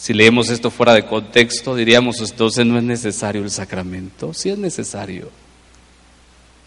Si 0.02 0.12
leemos 0.12 0.50
esto 0.50 0.72
fuera 0.72 0.94
de 0.94 1.06
contexto, 1.06 1.76
diríamos 1.76 2.18
entonces 2.20 2.66
no 2.66 2.76
es 2.76 2.82
necesario 2.82 3.40
el 3.40 3.52
sacramento. 3.52 4.34
Sí 4.34 4.50
es 4.50 4.58
necesario. 4.58 5.30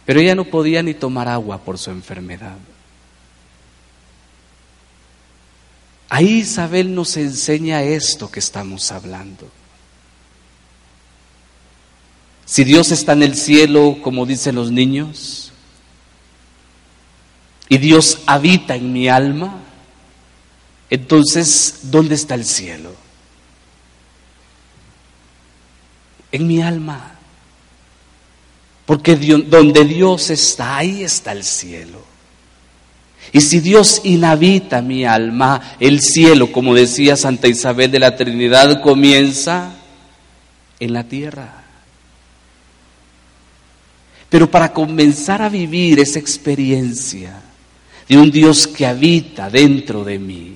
Pero 0.05 0.21
ella 0.21 0.35
no 0.35 0.45
podía 0.45 0.81
ni 0.81 0.93
tomar 0.93 1.27
agua 1.27 1.57
por 1.57 1.77
su 1.77 1.91
enfermedad. 1.91 2.55
Ahí 6.09 6.39
Isabel 6.39 6.93
nos 6.93 7.17
enseña 7.17 7.81
esto 7.83 8.29
que 8.29 8.39
estamos 8.39 8.91
hablando. 8.91 9.49
Si 12.45 12.63
Dios 12.63 12.91
está 12.91 13.13
en 13.13 13.23
el 13.23 13.35
cielo, 13.35 13.97
como 14.03 14.25
dicen 14.25 14.55
los 14.55 14.71
niños, 14.71 15.51
y 17.67 17.79
Dios 17.79 18.19
habita 18.27 18.75
en 18.75 18.93
mi 18.93 19.09
alma, 19.09 19.59
entonces, 20.89 21.79
¿dónde 21.83 22.13
está 22.13 22.35
el 22.35 22.45
cielo? 22.45 23.05
en 26.35 26.47
mi 26.47 26.61
alma. 26.61 27.15
Porque 28.85 29.15
donde 29.15 29.85
Dios 29.85 30.29
está, 30.29 30.77
ahí 30.77 31.03
está 31.03 31.31
el 31.31 31.43
cielo. 31.43 32.04
Y 33.35 33.41
si 33.41 33.59
Dios 33.59 33.99
inhabita 34.05 34.81
mi 34.81 35.03
alma, 35.03 35.75
el 35.81 35.99
cielo, 35.99 36.53
como 36.53 36.73
decía 36.73 37.17
Santa 37.17 37.49
Isabel 37.49 37.91
de 37.91 37.99
la 37.99 38.15
Trinidad, 38.15 38.81
comienza 38.81 39.73
en 40.79 40.93
la 40.93 41.03
tierra. 41.03 41.65
Pero 44.29 44.49
para 44.49 44.71
comenzar 44.71 45.41
a 45.41 45.49
vivir 45.49 45.99
esa 45.99 46.17
experiencia 46.17 47.41
de 48.07 48.17
un 48.17 48.31
Dios 48.31 48.67
que 48.67 48.85
habita 48.85 49.49
dentro 49.49 50.05
de 50.05 50.17
mí, 50.17 50.55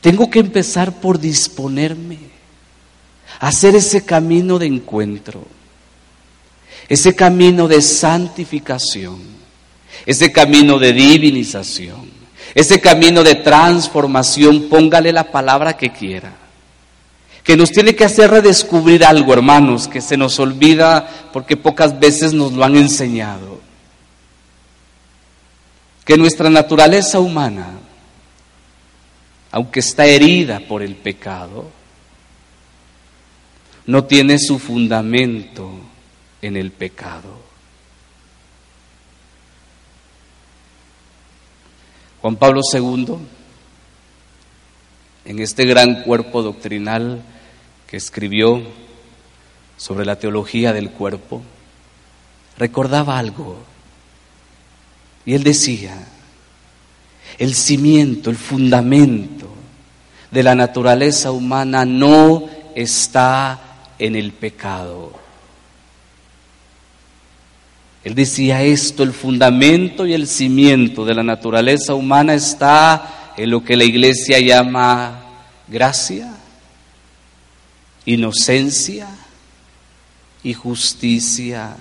tengo 0.00 0.30
que 0.30 0.38
empezar 0.38 0.98
por 0.98 1.20
disponerme 1.20 2.16
a 3.38 3.48
hacer 3.48 3.76
ese 3.76 4.02
camino 4.02 4.58
de 4.58 4.64
encuentro, 4.64 5.46
ese 6.88 7.14
camino 7.14 7.68
de 7.68 7.82
santificación, 7.82 9.33
ese 10.06 10.32
camino 10.32 10.78
de 10.78 10.92
divinización, 10.92 12.10
ese 12.54 12.80
camino 12.80 13.22
de 13.22 13.36
transformación, 13.36 14.68
póngale 14.68 15.12
la 15.12 15.30
palabra 15.30 15.76
que 15.76 15.90
quiera 15.90 16.44
que 17.44 17.58
nos 17.58 17.70
tiene 17.70 17.94
que 17.94 18.06
hacer 18.06 18.30
redescubrir 18.30 19.04
algo, 19.04 19.34
hermanos, 19.34 19.86
que 19.86 20.00
se 20.00 20.16
nos 20.16 20.40
olvida 20.40 21.28
porque 21.30 21.58
pocas 21.58 22.00
veces 22.00 22.32
nos 22.32 22.54
lo 22.54 22.64
han 22.64 22.74
enseñado. 22.74 23.60
Que 26.06 26.16
nuestra 26.16 26.48
naturaleza 26.48 27.20
humana, 27.20 27.66
aunque 29.52 29.80
está 29.80 30.06
herida 30.06 30.60
por 30.60 30.82
el 30.82 30.96
pecado, 30.96 31.70
no 33.84 34.04
tiene 34.04 34.38
su 34.38 34.58
fundamento 34.58 35.70
en 36.40 36.56
el 36.56 36.70
pecado. 36.70 37.43
Juan 42.24 42.36
Pablo 42.36 42.62
II, 42.72 43.16
en 45.26 45.38
este 45.40 45.66
gran 45.66 46.04
cuerpo 46.04 46.42
doctrinal, 46.42 47.22
que 47.86 47.98
escribió 47.98 48.62
sobre 49.76 50.06
la 50.06 50.18
teología 50.18 50.72
del 50.72 50.90
cuerpo, 50.90 51.42
recordaba 52.56 53.18
algo. 53.18 53.58
Y 55.26 55.34
él 55.34 55.44
decía, 55.44 56.02
el 57.36 57.54
cimiento, 57.54 58.30
el 58.30 58.36
fundamento 58.36 59.50
de 60.30 60.42
la 60.42 60.54
naturaleza 60.54 61.30
humana 61.30 61.84
no 61.84 62.48
está 62.74 63.90
en 63.98 64.16
el 64.16 64.32
pecado. 64.32 65.12
Él 68.04 68.14
decía 68.14 68.62
esto, 68.62 69.02
el 69.02 69.14
fundamento 69.14 70.06
y 70.06 70.12
el 70.12 70.26
cimiento 70.26 71.06
de 71.06 71.14
la 71.14 71.22
naturaleza 71.22 71.94
humana 71.94 72.34
está 72.34 73.32
en 73.36 73.50
lo 73.50 73.64
que 73.64 73.76
la 73.76 73.84
iglesia 73.84 74.38
llama 74.38 75.22
gracia, 75.66 76.30
inocencia 78.04 79.08
y 80.42 80.52
justicia 80.52 81.76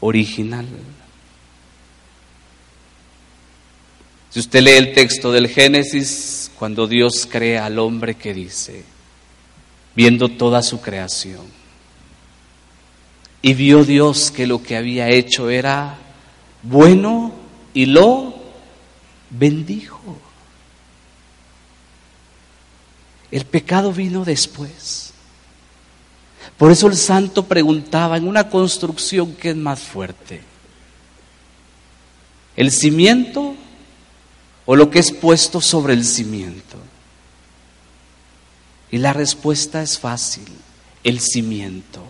original. 0.00 0.66
Si 4.28 4.38
usted 4.38 4.60
lee 4.60 4.72
el 4.72 4.92
texto 4.92 5.32
del 5.32 5.48
Génesis, 5.48 6.50
cuando 6.58 6.86
Dios 6.86 7.26
crea 7.30 7.64
al 7.66 7.78
hombre, 7.78 8.16
que 8.16 8.34
dice? 8.34 8.84
Viendo 9.96 10.28
toda 10.28 10.62
su 10.62 10.80
creación. 10.80 11.61
Y 13.42 13.54
vio 13.54 13.84
Dios 13.84 14.30
que 14.30 14.46
lo 14.46 14.62
que 14.62 14.76
había 14.76 15.08
hecho 15.08 15.50
era 15.50 15.98
bueno 16.62 17.32
y 17.74 17.86
lo 17.86 18.34
bendijo. 19.30 20.16
El 23.32 23.44
pecado 23.44 23.92
vino 23.92 24.24
después. 24.24 25.12
Por 26.56 26.70
eso 26.70 26.86
el 26.86 26.96
santo 26.96 27.46
preguntaba 27.46 28.16
en 28.16 28.28
una 28.28 28.48
construcción 28.48 29.34
que 29.34 29.50
es 29.50 29.56
más 29.56 29.80
fuerte. 29.80 30.42
¿El 32.54 32.70
cimiento 32.70 33.54
o 34.66 34.76
lo 34.76 34.90
que 34.90 35.00
es 35.00 35.10
puesto 35.10 35.60
sobre 35.60 35.94
el 35.94 36.04
cimiento? 36.04 36.76
Y 38.90 38.98
la 38.98 39.12
respuesta 39.12 39.82
es 39.82 39.98
fácil, 39.98 40.46
el 41.02 41.18
cimiento. 41.20 42.04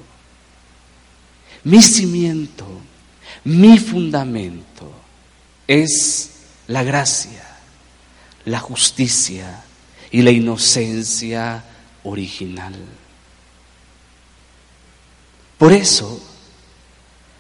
Mi 1.65 1.81
cimiento, 1.81 2.67
mi 3.45 3.79
fundamento 3.79 4.93
es 5.67 6.31
la 6.67 6.83
gracia, 6.83 7.45
la 8.45 8.59
justicia 8.59 9.63
y 10.11 10.23
la 10.23 10.31
inocencia 10.31 11.65
original. 12.05 12.75
Por 15.59 15.73
eso, 15.73 16.21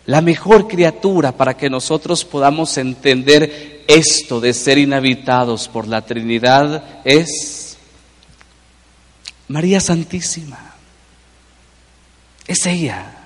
la 0.06 0.20
mejor 0.20 0.68
criatura 0.68 1.32
para 1.32 1.56
que 1.56 1.68
nosotros 1.68 2.24
podamos 2.24 2.76
entender 2.78 3.84
esto 3.88 4.40
de 4.40 4.54
ser 4.54 4.78
inhabitados 4.78 5.68
por 5.68 5.88
la 5.88 6.04
Trinidad 6.04 7.00
es 7.04 7.76
María 9.48 9.80
Santísima. 9.80 10.74
Es 12.46 12.66
ella. 12.66 13.21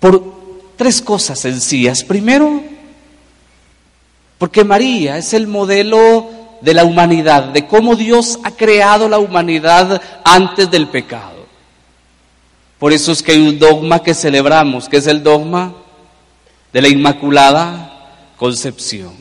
Por 0.00 0.36
tres 0.76 1.00
cosas 1.00 1.38
sencillas. 1.38 2.04
Primero, 2.04 2.62
porque 4.38 4.64
María 4.64 5.16
es 5.18 5.32
el 5.34 5.46
modelo 5.46 6.30
de 6.60 6.74
la 6.74 6.84
humanidad, 6.84 7.44
de 7.44 7.66
cómo 7.66 7.96
Dios 7.96 8.38
ha 8.44 8.50
creado 8.50 9.08
la 9.08 9.18
humanidad 9.18 10.00
antes 10.24 10.70
del 10.70 10.88
pecado. 10.88 11.46
Por 12.78 12.92
eso 12.92 13.12
es 13.12 13.22
que 13.22 13.32
hay 13.32 13.40
un 13.40 13.58
dogma 13.58 14.02
que 14.02 14.14
celebramos, 14.14 14.88
que 14.88 14.98
es 14.98 15.06
el 15.06 15.22
dogma 15.22 15.74
de 16.72 16.82
la 16.82 16.88
Inmaculada 16.88 17.92
Concepción. 18.36 19.14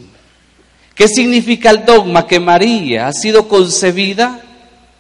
¿Qué 0.94 1.08
significa 1.08 1.70
el 1.70 1.86
dogma? 1.86 2.28
Que 2.28 2.40
María 2.40 3.08
ha 3.08 3.14
sido 3.14 3.48
concebida 3.48 4.42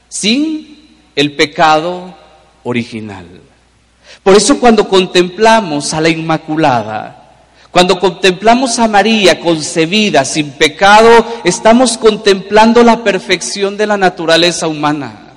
sin 0.07 0.97
el 1.15 1.35
pecado 1.35 2.15
original. 2.63 3.25
Por 4.23 4.35
eso 4.35 4.59
cuando 4.59 4.87
contemplamos 4.87 5.93
a 5.93 6.01
la 6.01 6.09
Inmaculada, 6.09 7.25
cuando 7.75 7.99
contemplamos 7.99 8.79
a 8.79 8.87
María 8.87 9.39
concebida 9.41 10.23
sin 10.23 10.51
pecado, 10.51 11.25
estamos 11.43 11.97
contemplando 11.97 12.81
la 12.83 13.03
perfección 13.03 13.75
de 13.75 13.85
la 13.85 13.97
naturaleza 13.97 14.67
humana. 14.67 15.33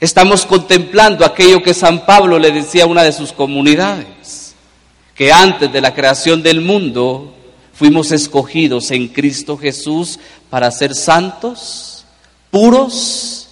Estamos 0.00 0.46
contemplando 0.46 1.24
aquello 1.24 1.62
que 1.62 1.74
San 1.74 2.06
Pablo 2.06 2.38
le 2.38 2.50
decía 2.50 2.84
a 2.84 2.86
una 2.86 3.02
de 3.02 3.12
sus 3.12 3.32
comunidades, 3.32 4.54
que 5.14 5.30
antes 5.30 5.70
de 5.70 5.80
la 5.82 5.94
creación 5.94 6.42
del 6.42 6.62
mundo 6.62 7.34
fuimos 7.74 8.10
escogidos 8.10 8.90
en 8.90 9.08
Cristo 9.08 9.58
Jesús 9.58 10.18
para 10.48 10.70
ser 10.70 10.94
santos, 10.94 12.06
puros 12.50 13.48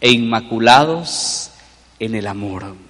e 0.00 0.10
inmaculados 0.10 1.50
en 2.00 2.16
el 2.16 2.26
amor. 2.26 2.89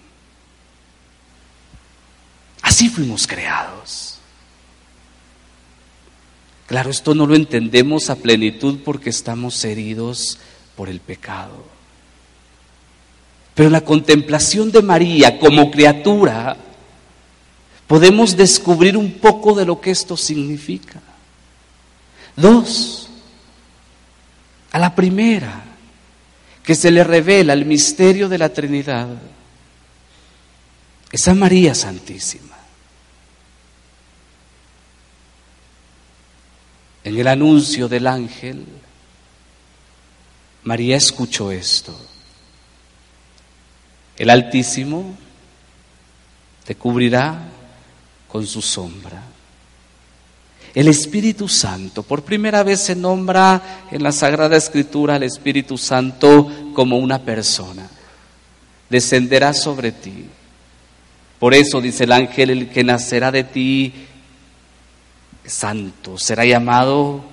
Así 2.71 2.89
fuimos 2.89 3.27
creados. 3.27 4.15
Claro, 6.69 6.89
esto 6.89 7.17
no 7.17 7.27
lo 7.27 7.35
entendemos 7.35 8.11
a 8.11 8.15
plenitud 8.15 8.79
porque 8.85 9.11
estamos 9.11 9.65
heridos 9.65 10.39
por 10.77 10.89
el 10.89 11.01
pecado. 11.01 11.65
Pero 13.57 13.67
en 13.67 13.73
la 13.73 13.81
contemplación 13.81 14.71
de 14.71 14.83
María 14.83 15.41
como 15.41 15.69
criatura 15.69 16.57
podemos 17.89 18.37
descubrir 18.37 18.97
un 18.97 19.15
poco 19.15 19.53
de 19.57 19.67
lo 19.67 19.81
que 19.81 19.91
esto 19.91 20.17
significa. 20.17 21.01
Dos, 22.37 23.11
a 24.71 24.79
la 24.79 24.95
primera, 24.95 25.65
que 26.63 26.77
se 26.77 26.93
le 26.93 27.03
revela 27.03 27.53
el 27.53 27.67
misterio 27.67 28.29
de 28.29 28.39
la 28.39 28.51
Trinidad, 28.51 29.09
es 31.13 31.27
a 31.29 31.35
María 31.35 31.75
Santísima. 31.75 32.57
En 37.03 37.19
el 37.19 37.27
anuncio 37.27 37.89
del 37.89 38.07
ángel, 38.07 38.65
María 40.63 40.97
escuchó 40.97 41.51
esto. 41.51 41.99
El 44.17 44.29
Altísimo 44.29 45.17
te 46.65 46.75
cubrirá 46.75 47.49
con 48.29 48.47
su 48.47 48.61
sombra. 48.61 49.23
El 50.75 50.87
Espíritu 50.87 51.49
Santo, 51.49 52.03
por 52.05 52.23
primera 52.23 52.63
vez 52.63 52.81
se 52.81 52.95
nombra 52.95 53.89
en 53.91 54.03
la 54.03 54.13
Sagrada 54.13 54.57
Escritura 54.57 55.17
al 55.17 55.25
Espíritu 55.25 55.77
Santo 55.77 56.73
como 56.75 56.99
una 56.99 57.19
persona. 57.21 57.89
descenderá 58.89 59.55
sobre 59.55 59.93
ti. 59.93 60.27
Por 61.41 61.55
eso 61.55 61.81
dice 61.81 62.05
el 62.05 62.13
ángel, 62.13 62.51
el 62.51 62.69
que 62.69 62.85
nacerá 62.85 63.33
de 63.33 63.45
ti, 63.45 63.95
santo, 65.47 66.19
será 66.19 66.45
llamado 66.45 67.25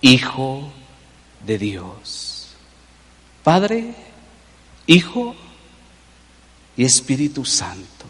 Hijo 0.00 0.70
de 1.44 1.58
Dios. 1.58 2.50
Padre, 3.42 3.94
Hijo 4.86 5.34
y 6.76 6.84
Espíritu 6.84 7.44
Santo. 7.44 8.06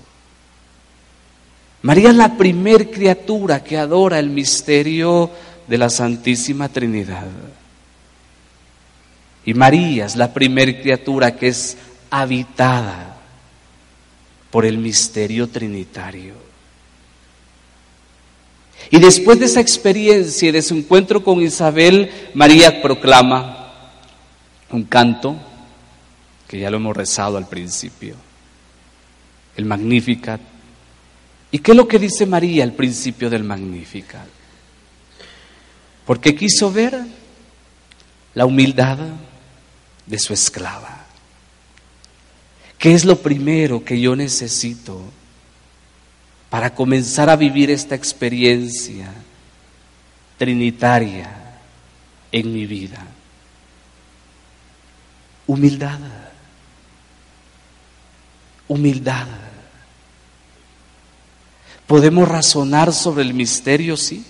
María 1.80 2.10
es 2.10 2.16
la 2.16 2.36
primer 2.36 2.90
criatura 2.90 3.64
que 3.64 3.78
adora 3.78 4.18
el 4.18 4.28
misterio 4.28 5.30
de 5.66 5.78
la 5.78 5.88
Santísima 5.88 6.68
Trinidad. 6.68 7.26
Y 9.46 9.54
María 9.54 10.04
es 10.04 10.14
la 10.14 10.34
primer 10.34 10.82
criatura 10.82 11.34
que 11.34 11.48
es 11.48 11.78
habitada 12.10 13.07
por 14.50 14.64
el 14.64 14.78
misterio 14.78 15.48
trinitario. 15.48 16.34
Y 18.90 18.98
después 18.98 19.38
de 19.38 19.46
esa 19.46 19.60
experiencia 19.60 20.48
y 20.48 20.52
de 20.52 20.62
su 20.62 20.74
encuentro 20.74 21.22
con 21.22 21.42
Isabel, 21.42 22.10
María 22.34 22.80
proclama 22.80 23.72
un 24.70 24.84
canto 24.84 25.36
que 26.46 26.58
ya 26.58 26.70
lo 26.70 26.78
hemos 26.78 26.96
rezado 26.96 27.36
al 27.36 27.46
principio, 27.46 28.14
el 29.56 29.66
Magnificat. 29.66 30.40
¿Y 31.50 31.58
qué 31.58 31.72
es 31.72 31.76
lo 31.76 31.86
que 31.86 31.98
dice 31.98 32.24
María 32.24 32.64
al 32.64 32.72
principio 32.72 33.28
del 33.28 33.44
Magnificat? 33.44 34.26
Porque 36.06 36.34
quiso 36.34 36.72
ver 36.72 36.98
la 38.34 38.46
humildad 38.46 38.98
de 40.06 40.18
su 40.18 40.32
esclava. 40.32 40.97
¿Qué 42.78 42.94
es 42.94 43.04
lo 43.04 43.16
primero 43.16 43.84
que 43.84 44.00
yo 44.00 44.14
necesito 44.14 45.02
para 46.48 46.74
comenzar 46.74 47.28
a 47.28 47.36
vivir 47.36 47.70
esta 47.70 47.96
experiencia 47.96 49.12
trinitaria 50.38 51.58
en 52.30 52.52
mi 52.52 52.66
vida? 52.66 53.04
Humildad. 55.48 55.98
Humildad. 58.68 59.26
Podemos 61.88 62.28
razonar 62.28 62.92
sobre 62.92 63.22
el 63.22 63.34
misterio, 63.34 63.96
sí. 63.96 64.24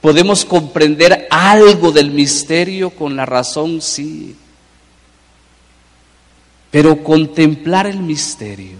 Podemos 0.00 0.44
comprender 0.44 1.26
algo 1.30 1.90
del 1.90 2.10
misterio 2.10 2.90
con 2.90 3.16
la 3.16 3.26
razón, 3.26 3.80
sí. 3.80 4.36
Pero 6.74 7.04
contemplar 7.04 7.86
el 7.86 8.00
misterio 8.00 8.78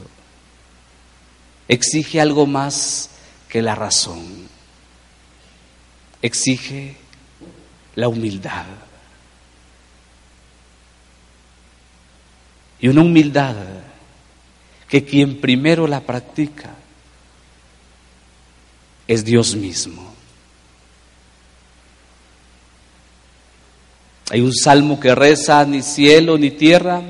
exige 1.68 2.20
algo 2.20 2.44
más 2.44 3.08
que 3.48 3.62
la 3.62 3.76
razón. 3.76 4.48
Exige 6.20 6.96
la 7.94 8.08
humildad. 8.08 8.64
Y 12.80 12.88
una 12.88 13.02
humildad 13.02 13.54
que 14.88 15.04
quien 15.04 15.40
primero 15.40 15.86
la 15.86 16.00
practica 16.00 16.74
es 19.06 19.24
Dios 19.24 19.54
mismo. 19.54 20.12
Hay 24.32 24.40
un 24.40 24.52
salmo 24.52 24.98
que 24.98 25.14
reza, 25.14 25.64
ni 25.64 25.80
cielo 25.80 26.36
ni 26.36 26.50
tierra 26.50 27.00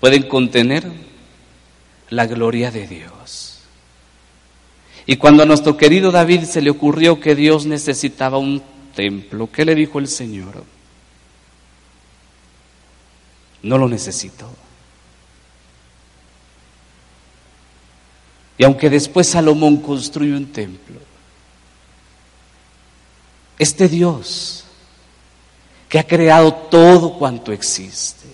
pueden 0.00 0.24
contener 0.24 0.84
la 2.10 2.26
gloria 2.26 2.70
de 2.70 2.86
Dios. 2.86 3.60
Y 5.06 5.16
cuando 5.16 5.42
a 5.42 5.46
nuestro 5.46 5.76
querido 5.76 6.10
David 6.10 6.44
se 6.44 6.60
le 6.60 6.70
ocurrió 6.70 7.20
que 7.20 7.34
Dios 7.34 7.64
necesitaba 7.66 8.38
un 8.38 8.62
templo, 8.94 9.48
¿qué 9.50 9.64
le 9.64 9.74
dijo 9.74 9.98
el 9.98 10.08
Señor? 10.08 10.64
No 13.62 13.78
lo 13.78 13.88
necesito. 13.88 14.48
Y 18.58 18.64
aunque 18.64 18.90
después 18.90 19.28
Salomón 19.28 19.76
construye 19.78 20.34
un 20.34 20.46
templo, 20.46 20.98
este 23.58 23.88
Dios 23.88 24.64
que 25.88 25.98
ha 25.98 26.06
creado 26.06 26.52
todo 26.52 27.18
cuanto 27.18 27.52
existe, 27.52 28.26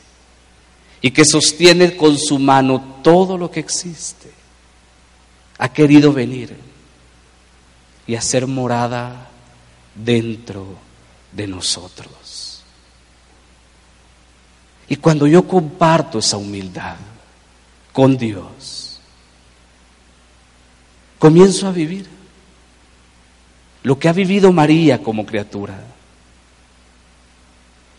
y 1.02 1.10
que 1.10 1.24
sostiene 1.24 1.96
con 1.96 2.16
su 2.16 2.38
mano 2.38 3.00
todo 3.02 3.36
lo 3.36 3.50
que 3.50 3.58
existe, 3.58 4.30
ha 5.58 5.68
querido 5.72 6.12
venir 6.12 6.56
y 8.06 8.14
hacer 8.14 8.46
morada 8.46 9.28
dentro 9.96 10.76
de 11.32 11.48
nosotros. 11.48 12.62
Y 14.88 14.96
cuando 14.96 15.26
yo 15.26 15.46
comparto 15.46 16.20
esa 16.20 16.36
humildad 16.36 16.96
con 17.92 18.16
Dios, 18.16 19.00
comienzo 21.18 21.66
a 21.66 21.72
vivir 21.72 22.08
lo 23.82 23.98
que 23.98 24.08
ha 24.08 24.12
vivido 24.12 24.52
María 24.52 25.02
como 25.02 25.26
criatura 25.26 25.82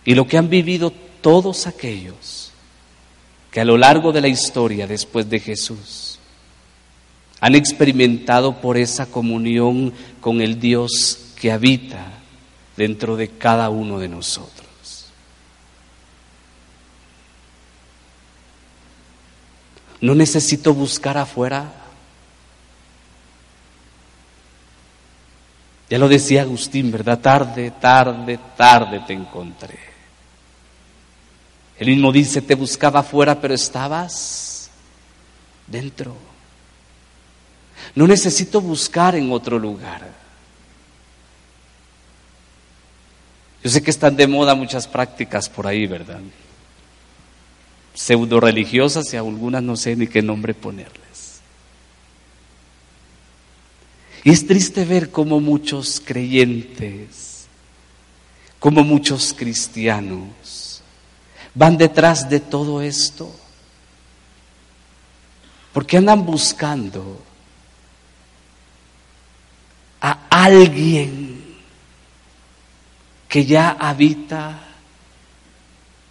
y 0.05 0.15
lo 0.15 0.25
que 0.25 0.37
han 0.37 0.49
vivido 0.49 0.91
todos 1.21 1.67
aquellos 1.67 2.52
que 3.53 3.61
a 3.61 3.65
lo 3.65 3.77
largo 3.77 4.11
de 4.11 4.19
la 4.19 4.27
historia 4.27 4.87
después 4.87 5.29
de 5.29 5.39
Jesús 5.39 6.17
han 7.39 7.53
experimentado 7.53 8.59
por 8.59 8.77
esa 8.77 9.05
comunión 9.05 9.93
con 10.19 10.41
el 10.41 10.59
Dios 10.59 11.33
que 11.39 11.51
habita 11.51 12.03
dentro 12.75 13.15
de 13.15 13.29
cada 13.29 13.69
uno 13.69 13.99
de 13.99 14.07
nosotros. 14.07 15.05
No 20.01 20.15
necesito 20.15 20.73
buscar 20.73 21.19
afuera. 21.19 21.71
Ya 25.91 25.99
lo 25.99 26.09
decía 26.09 26.41
Agustín, 26.41 26.91
¿verdad? 26.91 27.19
Tarde, 27.19 27.69
tarde, 27.79 28.39
tarde 28.57 29.03
te 29.05 29.13
encontré. 29.13 29.92
El 31.79 31.87
mismo 31.87 32.11
dice, 32.11 32.41
te 32.41 32.55
buscaba 32.55 32.99
afuera, 33.01 33.39
pero 33.39 33.53
estabas 33.53 34.69
dentro. 35.67 36.15
No 37.95 38.07
necesito 38.07 38.61
buscar 38.61 39.15
en 39.15 39.31
otro 39.31 39.59
lugar. 39.59 40.09
Yo 43.63 43.69
sé 43.69 43.81
que 43.81 43.91
están 43.91 44.15
de 44.15 44.27
moda 44.27 44.55
muchas 44.55 44.87
prácticas 44.87 45.47
por 45.47 45.67
ahí, 45.67 45.87
¿verdad? 45.87 46.19
Pseudo 47.93 48.39
religiosas 48.39 49.13
y 49.13 49.17
algunas 49.17 49.63
no 49.63 49.77
sé 49.77 49.95
ni 49.95 50.07
qué 50.07 50.21
nombre 50.21 50.53
ponerles. 50.53 51.41
Y 54.23 54.31
es 54.31 54.47
triste 54.47 54.85
ver 54.85 55.11
cómo 55.11 55.39
muchos 55.39 56.01
creyentes, 56.03 57.45
como 58.59 58.83
muchos 58.83 59.33
cristianos, 59.33 60.72
van 61.53 61.77
detrás 61.77 62.29
de 62.29 62.39
todo 62.39 62.81
esto? 62.81 63.33
Porque 65.71 65.97
andan 65.97 66.25
buscando 66.25 67.21
a 70.01 70.27
alguien 70.29 71.43
que 73.27 73.45
ya 73.45 73.71
habita 73.71 74.59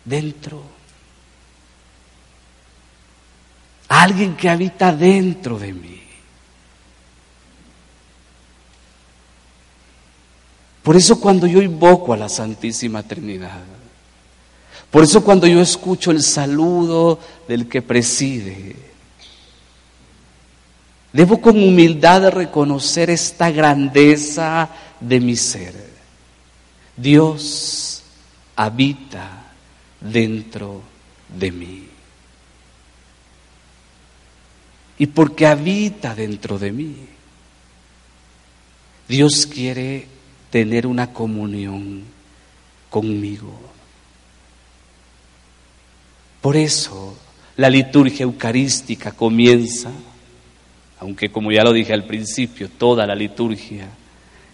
dentro. 0.04 0.72
alguien 4.00 4.36
que 4.36 4.48
habita 4.48 4.92
dentro 4.92 5.58
de 5.58 5.72
mí. 5.72 6.00
Por 10.82 10.96
eso 10.96 11.20
cuando 11.20 11.46
yo 11.46 11.62
invoco 11.62 12.12
a 12.12 12.16
la 12.16 12.28
Santísima 12.28 13.02
Trinidad, 13.02 13.60
por 14.92 15.04
eso 15.04 15.24
cuando 15.24 15.46
yo 15.46 15.62
escucho 15.62 16.10
el 16.10 16.22
saludo 16.22 17.18
del 17.48 17.66
que 17.66 17.80
preside, 17.80 18.76
debo 21.14 21.40
con 21.40 21.56
humildad 21.56 22.28
reconocer 22.28 23.08
esta 23.08 23.50
grandeza 23.50 24.68
de 25.00 25.18
mi 25.18 25.34
ser. 25.34 25.74
Dios 26.94 28.02
habita 28.54 29.46
dentro 29.98 30.82
de 31.38 31.52
mí. 31.52 31.88
Y 34.98 35.06
porque 35.06 35.46
habita 35.46 36.14
dentro 36.14 36.58
de 36.58 36.70
mí, 36.70 36.96
Dios 39.08 39.46
quiere 39.46 40.06
tener 40.50 40.86
una 40.86 41.14
comunión 41.14 42.02
conmigo. 42.90 43.71
Por 46.42 46.56
eso 46.56 47.16
La 47.56 47.68
liturgia 47.68 48.24
eucarística 48.24 49.12
comienza, 49.12 49.90
aunque 51.00 51.30
como 51.30 51.52
ya 51.52 51.62
lo 51.62 51.72
dije 51.72 51.92
al 51.92 52.04
principio, 52.04 52.70
toda 52.70 53.06
la 53.06 53.14
liturgia 53.14 53.88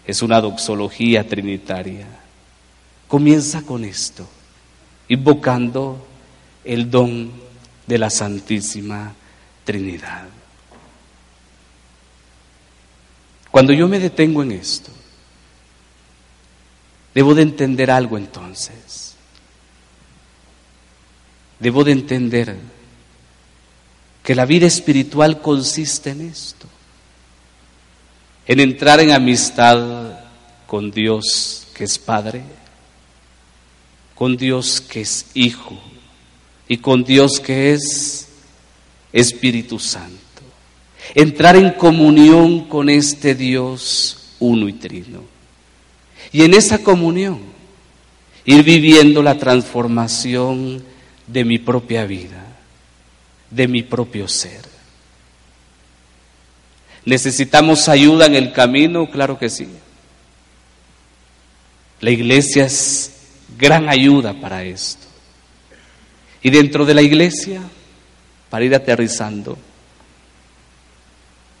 es 0.05 0.21
una 0.21 0.41
doxología 0.41 1.25
trinitaria. 1.25 2.07
Comienza 3.07 3.61
con 3.61 3.85
esto, 3.85 4.27
invocando 5.07 6.05
el 6.65 6.91
don 6.91 7.31
de 7.87 7.97
la 7.97 8.09
Santísima 8.09 9.13
Trinidad. 9.63 10.27
Cuando 13.49 13.71
yo 13.71 13.87
me 13.87 13.99
detengo 13.99 14.43
en 14.43 14.51
esto, 14.51 14.91
debo 17.15 17.33
de 17.33 17.43
entender 17.43 17.89
algo 17.89 18.17
entonces. 18.17 19.08
Debo 21.59 21.83
de 21.83 21.91
entender 21.91 22.55
que 24.23 24.35
la 24.35 24.45
vida 24.45 24.67
espiritual 24.67 25.41
consiste 25.41 26.11
en 26.11 26.21
esto, 26.21 26.67
en 28.47 28.59
entrar 28.59 28.99
en 28.99 29.11
amistad 29.11 30.19
con 30.67 30.91
Dios 30.91 31.67
que 31.73 31.83
es 31.83 31.97
Padre, 31.97 32.43
con 34.15 34.37
Dios 34.37 34.81
que 34.81 35.01
es 35.01 35.27
Hijo 35.33 35.79
y 36.67 36.77
con 36.77 37.03
Dios 37.03 37.39
que 37.39 37.73
es 37.73 38.27
Espíritu 39.11 39.79
Santo. 39.79 40.19
Entrar 41.15 41.55
en 41.55 41.71
comunión 41.71 42.65
con 42.65 42.89
este 42.89 43.33
Dios 43.33 44.35
uno 44.39 44.69
y 44.69 44.73
trino. 44.73 45.23
Y 46.31 46.43
en 46.43 46.53
esa 46.53 46.79
comunión 46.79 47.39
ir 48.45 48.63
viviendo 48.63 49.23
la 49.23 49.37
transformación 49.37 50.83
de 51.31 51.45
mi 51.45 51.59
propia 51.59 52.05
vida, 52.05 52.43
de 53.49 53.67
mi 53.67 53.83
propio 53.83 54.27
ser. 54.27 54.61
¿Necesitamos 57.05 57.87
ayuda 57.87 58.25
en 58.25 58.35
el 58.35 58.51
camino? 58.51 59.09
Claro 59.09 59.37
que 59.37 59.49
sí. 59.49 59.67
La 62.01 62.11
iglesia 62.11 62.65
es 62.65 63.11
gran 63.57 63.89
ayuda 63.89 64.33
para 64.33 64.63
esto. 64.63 65.05
Y 66.41 66.49
dentro 66.49 66.85
de 66.85 66.93
la 66.93 67.01
iglesia, 67.01 67.61
para 68.49 68.65
ir 68.65 68.73
aterrizando, 68.73 69.57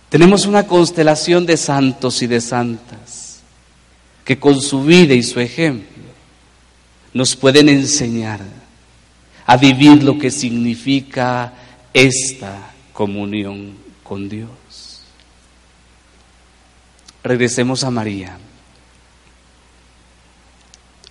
tenemos 0.09 0.45
una 0.45 0.65
constelación 0.65 1.45
de 1.45 1.57
santos 1.57 2.21
y 2.23 2.27
de 2.27 2.41
santas 2.41 3.41
que 4.25 4.39
con 4.39 4.61
su 4.61 4.83
vida 4.83 5.13
y 5.13 5.21
su 5.21 5.39
ejemplo 5.39 6.03
nos 7.13 7.35
pueden 7.35 7.69
enseñar 7.69 8.41
a 9.49 9.57
vivir 9.57 10.03
lo 10.03 10.15
que 10.19 10.29
significa 10.29 11.51
esta 11.91 12.71
comunión 12.93 13.73
con 14.03 14.29
Dios. 14.29 15.01
Regresemos 17.23 17.83
a 17.83 17.89
María. 17.89 18.37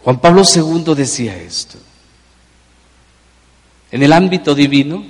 Juan 0.04 0.20
Pablo 0.20 0.42
II 0.44 0.94
decía 0.94 1.36
esto. 1.36 1.78
En 3.90 4.04
el 4.04 4.12
ámbito 4.12 4.54
divino, 4.54 5.04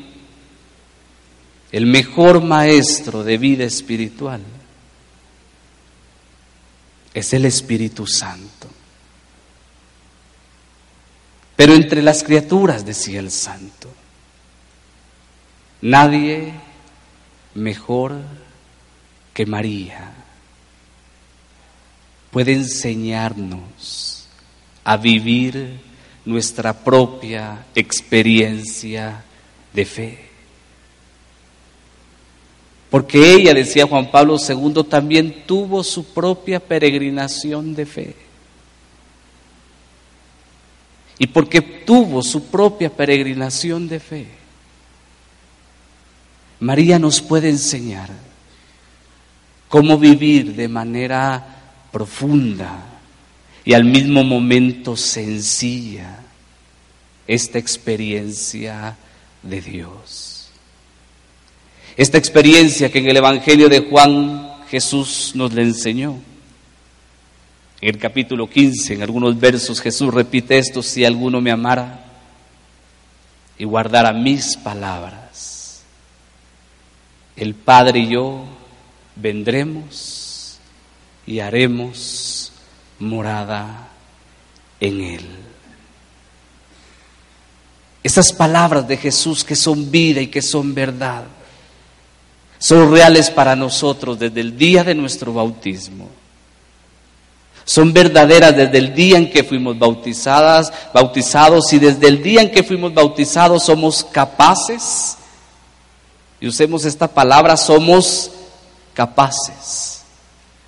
el 1.71 1.85
mejor 1.85 2.43
maestro 2.43 3.25
de 3.25 3.37
vida 3.37 3.65
espiritual 3.65 4.41
es 7.13 7.35
el 7.35 7.45
Espíritu 7.45 8.07
Santo. 8.07 8.58
Pero 11.59 11.75
entre 11.75 12.03
las 12.03 12.23
criaturas, 12.23 12.87
decía 12.87 13.19
el 13.19 13.33
santo, 13.33 13.89
nadie 15.81 16.55
mejor 17.53 18.13
que 19.35 19.45
María 19.45 20.13
puede 22.31 22.53
enseñarnos 22.53 24.29
a 24.85 24.97
vivir 24.99 25.81
nuestra 26.25 26.73
propia 26.73 27.67
experiencia 27.75 29.25
de 29.75 29.85
fe. 29.85 30.27
Porque 32.89 33.35
ella, 33.35 33.53
decía 33.53 33.85
Juan 33.89 34.13
Pablo 34.13 34.37
II, 34.37 34.85
también 34.85 35.43
tuvo 35.45 35.83
su 35.83 36.05
propia 36.05 36.61
peregrinación 36.61 37.75
de 37.75 37.85
fe. 37.85 38.28
Y 41.19 41.27
porque 41.27 41.61
tuvo 41.61 42.23
su 42.23 42.47
propia 42.47 42.91
peregrinación 42.91 43.89
de 43.89 44.01
fe, 44.01 44.27
María 46.61 46.99
nos 46.99 47.21
puede 47.21 47.49
enseñar 47.49 48.11
cómo 49.69 49.99
vivir 49.99 50.55
de 50.55 50.69
manera 50.69 51.57
profunda 51.93 52.85
y 53.65 53.75
al 53.75 53.85
mismo 53.85 54.25
momento 54.25 54.97
sencilla 54.97 56.21
esta 57.27 57.59
experiencia 57.59 58.97
de 59.43 59.61
Dios. 59.61 60.49
Esta 61.97 62.17
experiencia 62.17 62.91
que 62.91 63.01
en 63.01 63.09
el 63.09 63.17
Evangelio 63.17 63.69
de 63.69 63.81
Juan 63.81 64.49
Jesús 64.71 65.33
nos 65.35 65.53
le 65.53 65.63
enseñó. 65.63 66.17
En 67.81 67.91
el 67.91 67.99
capítulo 67.99 68.51
15, 68.51 68.95
en 68.95 69.03
algunos 69.03 69.39
versos, 69.39 69.81
Jesús 69.81 70.13
repite 70.13 70.59
esto, 70.59 70.83
si 70.83 71.05
alguno 71.05 71.41
me 71.41 71.53
amara 71.53 72.05
y 73.57 73.65
guardara 73.65 74.13
mis 74.13 74.57
palabras, 74.57 75.83
el 77.37 77.55
Padre 77.55 78.01
y 78.01 78.09
yo 78.09 78.45
vendremos 79.15 80.59
y 81.25 81.39
haremos 81.39 82.53
morada 82.99 83.89
en 84.81 85.01
Él. 85.01 85.27
Esas 88.03 88.33
palabras 88.33 88.89
de 88.89 88.97
Jesús 88.97 89.45
que 89.45 89.55
son 89.55 89.89
vida 89.89 90.21
y 90.21 90.27
que 90.27 90.43
son 90.43 90.75
verdad, 90.75 91.25
son 92.59 92.91
reales 92.93 93.31
para 93.31 93.55
nosotros 93.55 94.19
desde 94.19 94.41
el 94.41 94.59
día 94.59 94.83
de 94.83 94.97
nuestro 94.97 95.33
bautismo 95.33 96.09
son 97.69 97.93
verdaderas 97.93 98.57
desde 98.57 98.79
el 98.79 98.95
día 98.95 99.19
en 99.19 99.29
que 99.29 99.45
fuimos 99.45 99.79
bautizadas, 99.79 100.73
bautizados 100.95 101.71
y 101.75 101.79
desde 101.79 102.09
el 102.09 102.23
día 102.23 102.41
en 102.41 102.51
que 102.51 102.63
fuimos 102.63 102.95
bautizados 102.95 103.65
somos 103.65 104.03
capaces, 104.05 105.19
y 106.41 106.49
usemos 106.49 106.87
esta 106.87 107.07
palabra, 107.09 107.59
somos 107.59 108.31
capaces 108.95 110.01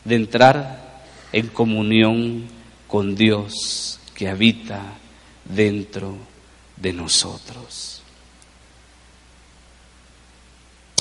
de 0.05 0.17
entrar 0.17 1.03
en 1.33 1.49
comunión 1.49 2.47
con 2.87 3.15
Dios 3.15 3.99
que 4.15 4.29
habita 4.29 4.83
dentro 5.47 6.19
de 6.77 6.93
nosotros. 6.93 8.03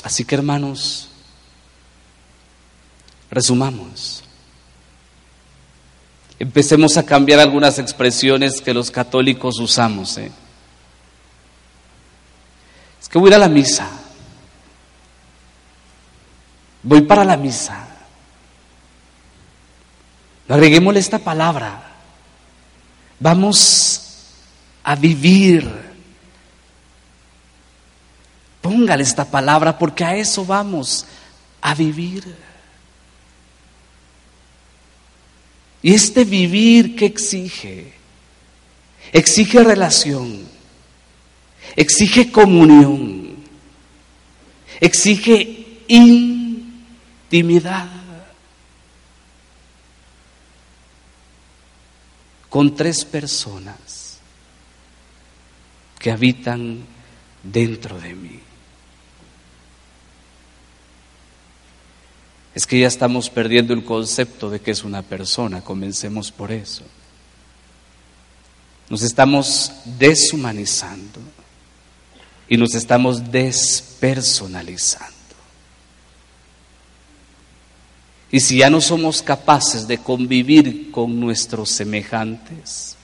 Así 0.02 0.24
que 0.24 0.34
hermanos, 0.34 1.10
resumamos. 3.30 4.24
Empecemos 6.40 6.96
a 6.96 7.04
cambiar 7.04 7.38
algunas 7.38 7.78
expresiones 7.78 8.62
que 8.62 8.72
los 8.72 8.90
católicos 8.90 9.60
usamos. 9.60 10.16
¿eh? 10.16 10.32
Es 12.98 13.10
que 13.10 13.18
voy 13.18 13.28
a 13.28 13.32
ir 13.32 13.34
a 13.34 13.38
la 13.40 13.48
misa. 13.50 13.90
Voy 16.82 17.02
para 17.02 17.24
la 17.24 17.36
misa. 17.36 17.86
Agreguémosle 20.48 20.98
esta 20.98 21.18
palabra. 21.18 21.92
Vamos 23.18 24.24
a 24.82 24.96
vivir. 24.96 25.70
Póngale 28.62 29.02
esta 29.02 29.26
palabra 29.26 29.78
porque 29.78 30.06
a 30.06 30.16
eso 30.16 30.46
vamos 30.46 31.04
a 31.60 31.74
vivir. 31.74 32.34
Y 35.82 35.94
este 35.94 36.24
vivir 36.24 36.94
que 36.94 37.06
exige, 37.06 37.92
exige 39.12 39.64
relación, 39.64 40.46
exige 41.76 42.30
comunión, 42.30 43.36
exige 44.80 45.80
intimidad. 45.88 47.88
Con 52.48 52.74
tres 52.74 53.04
personas 53.04 54.18
que 56.00 56.10
habitan 56.10 56.80
dentro 57.44 58.00
de 58.00 58.14
mí. 58.14 58.40
Es 62.54 62.66
que 62.66 62.80
ya 62.80 62.88
estamos 62.88 63.30
perdiendo 63.30 63.72
el 63.72 63.84
concepto 63.84 64.50
de 64.50 64.60
que 64.60 64.72
es 64.72 64.82
una 64.82 65.02
persona, 65.02 65.60
comencemos 65.62 66.32
por 66.32 66.50
eso. 66.50 66.82
Nos 68.88 69.02
estamos 69.02 69.72
deshumanizando 69.98 71.20
y 72.48 72.56
nos 72.56 72.74
estamos 72.74 73.30
despersonalizando. 73.30 75.14
Y 78.32 78.40
si 78.40 78.58
ya 78.58 78.70
no 78.70 78.80
somos 78.80 79.22
capaces 79.22 79.86
de 79.86 79.98
convivir 79.98 80.90
con 80.90 81.20
nuestros 81.20 81.70
semejantes, 81.70 82.96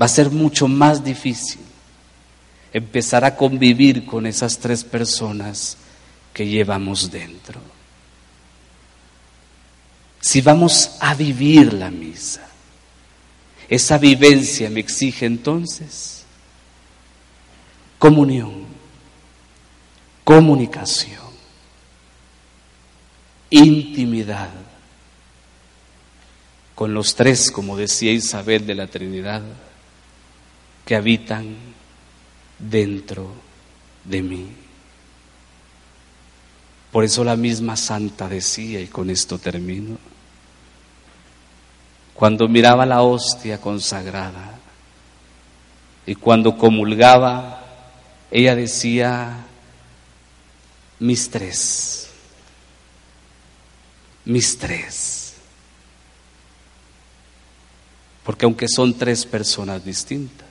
va 0.00 0.04
a 0.06 0.10
ser 0.10 0.30
mucho 0.30 0.68
más 0.68 1.02
difícil 1.02 1.60
empezar 2.74 3.24
a 3.24 3.36
convivir 3.36 4.04
con 4.04 4.26
esas 4.26 4.58
tres 4.58 4.82
personas 4.82 5.76
que 6.34 6.44
llevamos 6.44 7.08
dentro. 7.08 7.60
Si 10.20 10.40
vamos 10.40 10.96
a 10.98 11.14
vivir 11.14 11.72
la 11.72 11.90
misa, 11.92 12.48
esa 13.68 13.96
vivencia 13.96 14.68
me 14.70 14.80
exige 14.80 15.24
entonces 15.24 16.24
comunión, 17.96 18.66
comunicación, 20.24 21.22
intimidad 23.50 24.50
con 26.74 26.92
los 26.92 27.14
tres, 27.14 27.52
como 27.52 27.76
decía 27.76 28.10
Isabel 28.10 28.66
de 28.66 28.74
la 28.74 28.88
Trinidad, 28.88 29.42
que 30.84 30.96
habitan 30.96 31.73
dentro 32.58 33.30
de 34.04 34.22
mí. 34.22 34.46
Por 36.90 37.04
eso 37.04 37.24
la 37.24 37.36
misma 37.36 37.76
santa 37.76 38.28
decía, 38.28 38.80
y 38.80 38.86
con 38.86 39.10
esto 39.10 39.38
termino, 39.38 39.98
cuando 42.14 42.46
miraba 42.46 42.86
la 42.86 43.02
hostia 43.02 43.60
consagrada 43.60 44.58
y 46.06 46.14
cuando 46.14 46.56
comulgaba, 46.56 47.64
ella 48.30 48.54
decía, 48.54 49.44
mis 51.00 51.28
tres, 51.28 52.08
mis 54.24 54.56
tres. 54.56 55.34
Porque 58.22 58.44
aunque 58.44 58.68
son 58.68 58.94
tres 58.94 59.26
personas 59.26 59.84
distintas, 59.84 60.43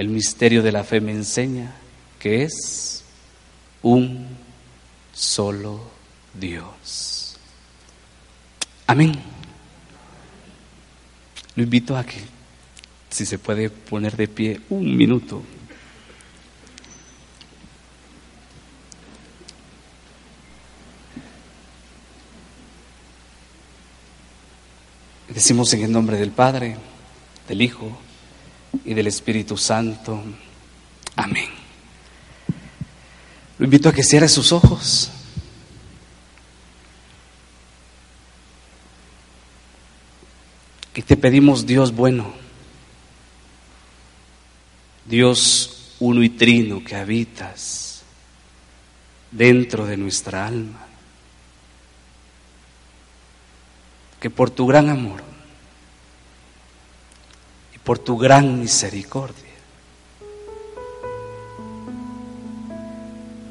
el 0.00 0.08
misterio 0.08 0.62
de 0.62 0.72
la 0.72 0.82
fe 0.82 0.98
me 1.02 1.12
enseña 1.12 1.74
que 2.18 2.42
es 2.42 3.04
un 3.82 4.28
solo 5.12 5.78
Dios. 6.32 7.36
Amén. 8.86 9.12
Lo 11.54 11.62
invito 11.62 11.98
a 11.98 12.04
que, 12.04 12.16
si 13.10 13.26
se 13.26 13.38
puede 13.38 13.68
poner 13.68 14.16
de 14.16 14.26
pie 14.26 14.62
un 14.70 14.96
minuto. 14.96 15.42
Decimos 25.28 25.70
en 25.74 25.82
el 25.82 25.92
nombre 25.92 26.16
del 26.16 26.30
Padre, 26.30 26.78
del 27.46 27.60
Hijo 27.60 27.98
y 28.84 28.94
del 28.94 29.06
Espíritu 29.06 29.56
Santo. 29.56 30.22
Amén. 31.16 31.48
Lo 33.58 33.64
invito 33.64 33.88
a 33.88 33.92
que 33.92 34.02
cierre 34.02 34.28
sus 34.28 34.52
ojos. 34.52 35.10
Y 40.94 41.02
te 41.02 41.16
pedimos, 41.16 41.64
Dios 41.64 41.94
bueno, 41.94 42.30
Dios 45.06 45.94
uno 45.98 46.22
y 46.22 46.28
trino 46.28 46.84
que 46.84 46.94
habitas 46.94 48.02
dentro 49.30 49.86
de 49.86 49.96
nuestra 49.96 50.46
alma, 50.46 50.86
que 54.20 54.28
por 54.28 54.50
tu 54.50 54.66
gran 54.66 54.90
amor 54.90 55.22
por 57.90 57.98
tu 57.98 58.16
gran 58.16 58.60
misericordia 58.60 59.50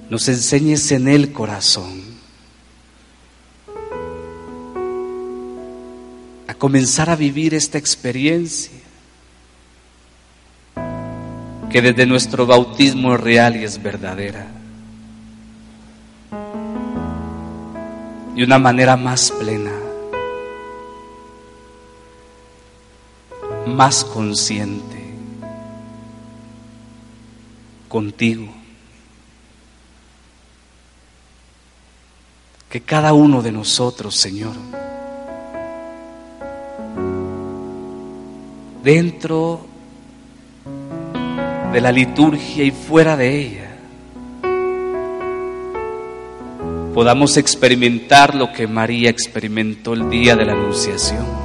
nos 0.10 0.30
enseñes 0.30 0.94
en 0.94 1.10
el 1.10 1.34
corazón 1.34 2.02
comenzar 6.58 7.10
a 7.10 7.18
vivir 7.18 7.54
esta 7.54 7.78
experiencia 7.78 8.80
que 11.70 11.82
desde 11.82 12.06
nuestro 12.06 12.46
bautismo 12.46 13.16
es 13.16 13.20
real 13.20 13.58
y 13.58 13.66
es 13.66 13.84
verdadera. 13.84 14.48
De 18.38 18.44
una 18.46 18.58
manera 18.58 18.96
más 18.96 19.32
plena, 19.32 19.89
más 23.80 24.04
consciente 24.04 24.98
contigo. 27.88 28.46
Que 32.70 32.82
cada 32.82 33.14
uno 33.14 33.42
de 33.42 33.54
nosotros, 33.54 34.18
Señor, 34.18 34.52
dentro 38.84 39.62
de 41.72 41.80
la 41.80 41.94
liturgia 41.94 42.66
y 42.66 42.72
fuera 42.72 43.16
de 43.16 43.40
ella, 43.40 43.78
podamos 46.94 47.38
experimentar 47.38 48.36
lo 48.36 48.52
que 48.52 48.68
María 48.68 49.10
experimentó 49.10 49.94
el 49.94 50.10
día 50.10 50.36
de 50.36 50.44
la 50.44 50.52
Anunciación. 50.52 51.39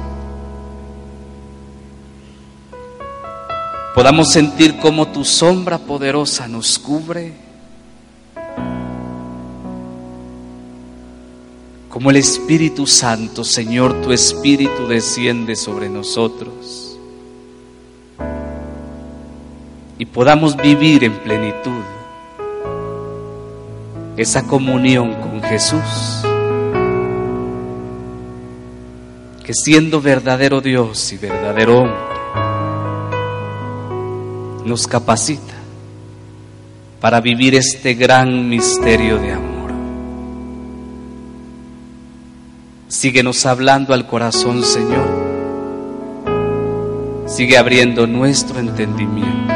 Podamos 3.95 4.29
sentir 4.29 4.77
cómo 4.81 5.07
tu 5.07 5.23
sombra 5.23 5.77
poderosa 5.77 6.49
nos 6.49 6.77
cubre, 6.77 7.31
como 11.87 12.09
el 12.09 12.17
Espíritu 12.17 12.87
Santo, 12.87 13.45
Señor, 13.45 14.01
tu 14.01 14.11
Espíritu 14.11 14.85
desciende 14.85 15.55
sobre 15.55 15.87
nosotros. 15.87 16.99
Y 19.97 20.05
podamos 20.07 20.57
vivir 20.57 21.05
en 21.05 21.13
plenitud 21.13 21.81
esa 24.17 24.45
comunión 24.45 25.13
con 25.21 25.41
Jesús, 25.41 26.21
que 29.41 29.53
siendo 29.53 30.01
verdadero 30.01 30.59
Dios 30.59 31.13
y 31.13 31.17
verdadero 31.17 31.83
hombre, 31.83 32.14
nos 34.65 34.87
capacita 34.87 35.53
para 36.99 37.21
vivir 37.21 37.55
este 37.55 37.93
gran 37.93 38.49
misterio 38.49 39.17
de 39.19 39.31
amor. 39.31 39.71
Síguenos 42.87 43.45
hablando 43.45 43.93
al 43.93 44.07
corazón, 44.07 44.63
Señor. 44.63 45.25
Sigue 47.27 47.57
abriendo 47.57 48.07
nuestro 48.07 48.59
entendimiento 48.59 49.53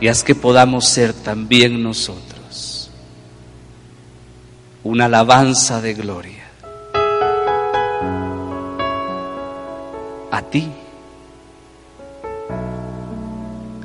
y 0.00 0.08
haz 0.08 0.24
que 0.24 0.34
podamos 0.34 0.86
ser 0.86 1.12
también 1.12 1.82
nosotros 1.82 2.90
una 4.82 5.04
alabanza 5.04 5.80
de 5.80 5.94
gloria 5.94 6.42
a 10.32 10.42
ti, 10.42 10.68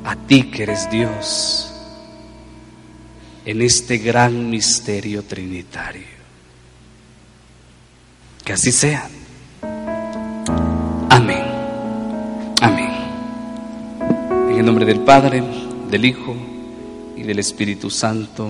a 0.07 0.15
ti 0.15 0.43
que 0.43 0.63
eres 0.63 0.89
Dios 0.89 1.69
en 3.43 3.61
este 3.61 3.97
gran 3.97 4.49
misterio 4.49 5.23
trinitario. 5.23 6.07
Que 8.45 8.53
así 8.53 8.71
sea. 8.71 9.09
Amén. 11.09 11.43
Amén. 12.61 12.91
En 14.49 14.55
el 14.57 14.65
nombre 14.65 14.85
del 14.85 15.01
Padre, 15.01 15.43
del 15.91 16.05
Hijo 16.05 16.35
y 17.17 17.23
del 17.23 17.39
Espíritu 17.39 17.89
Santo. 17.89 18.49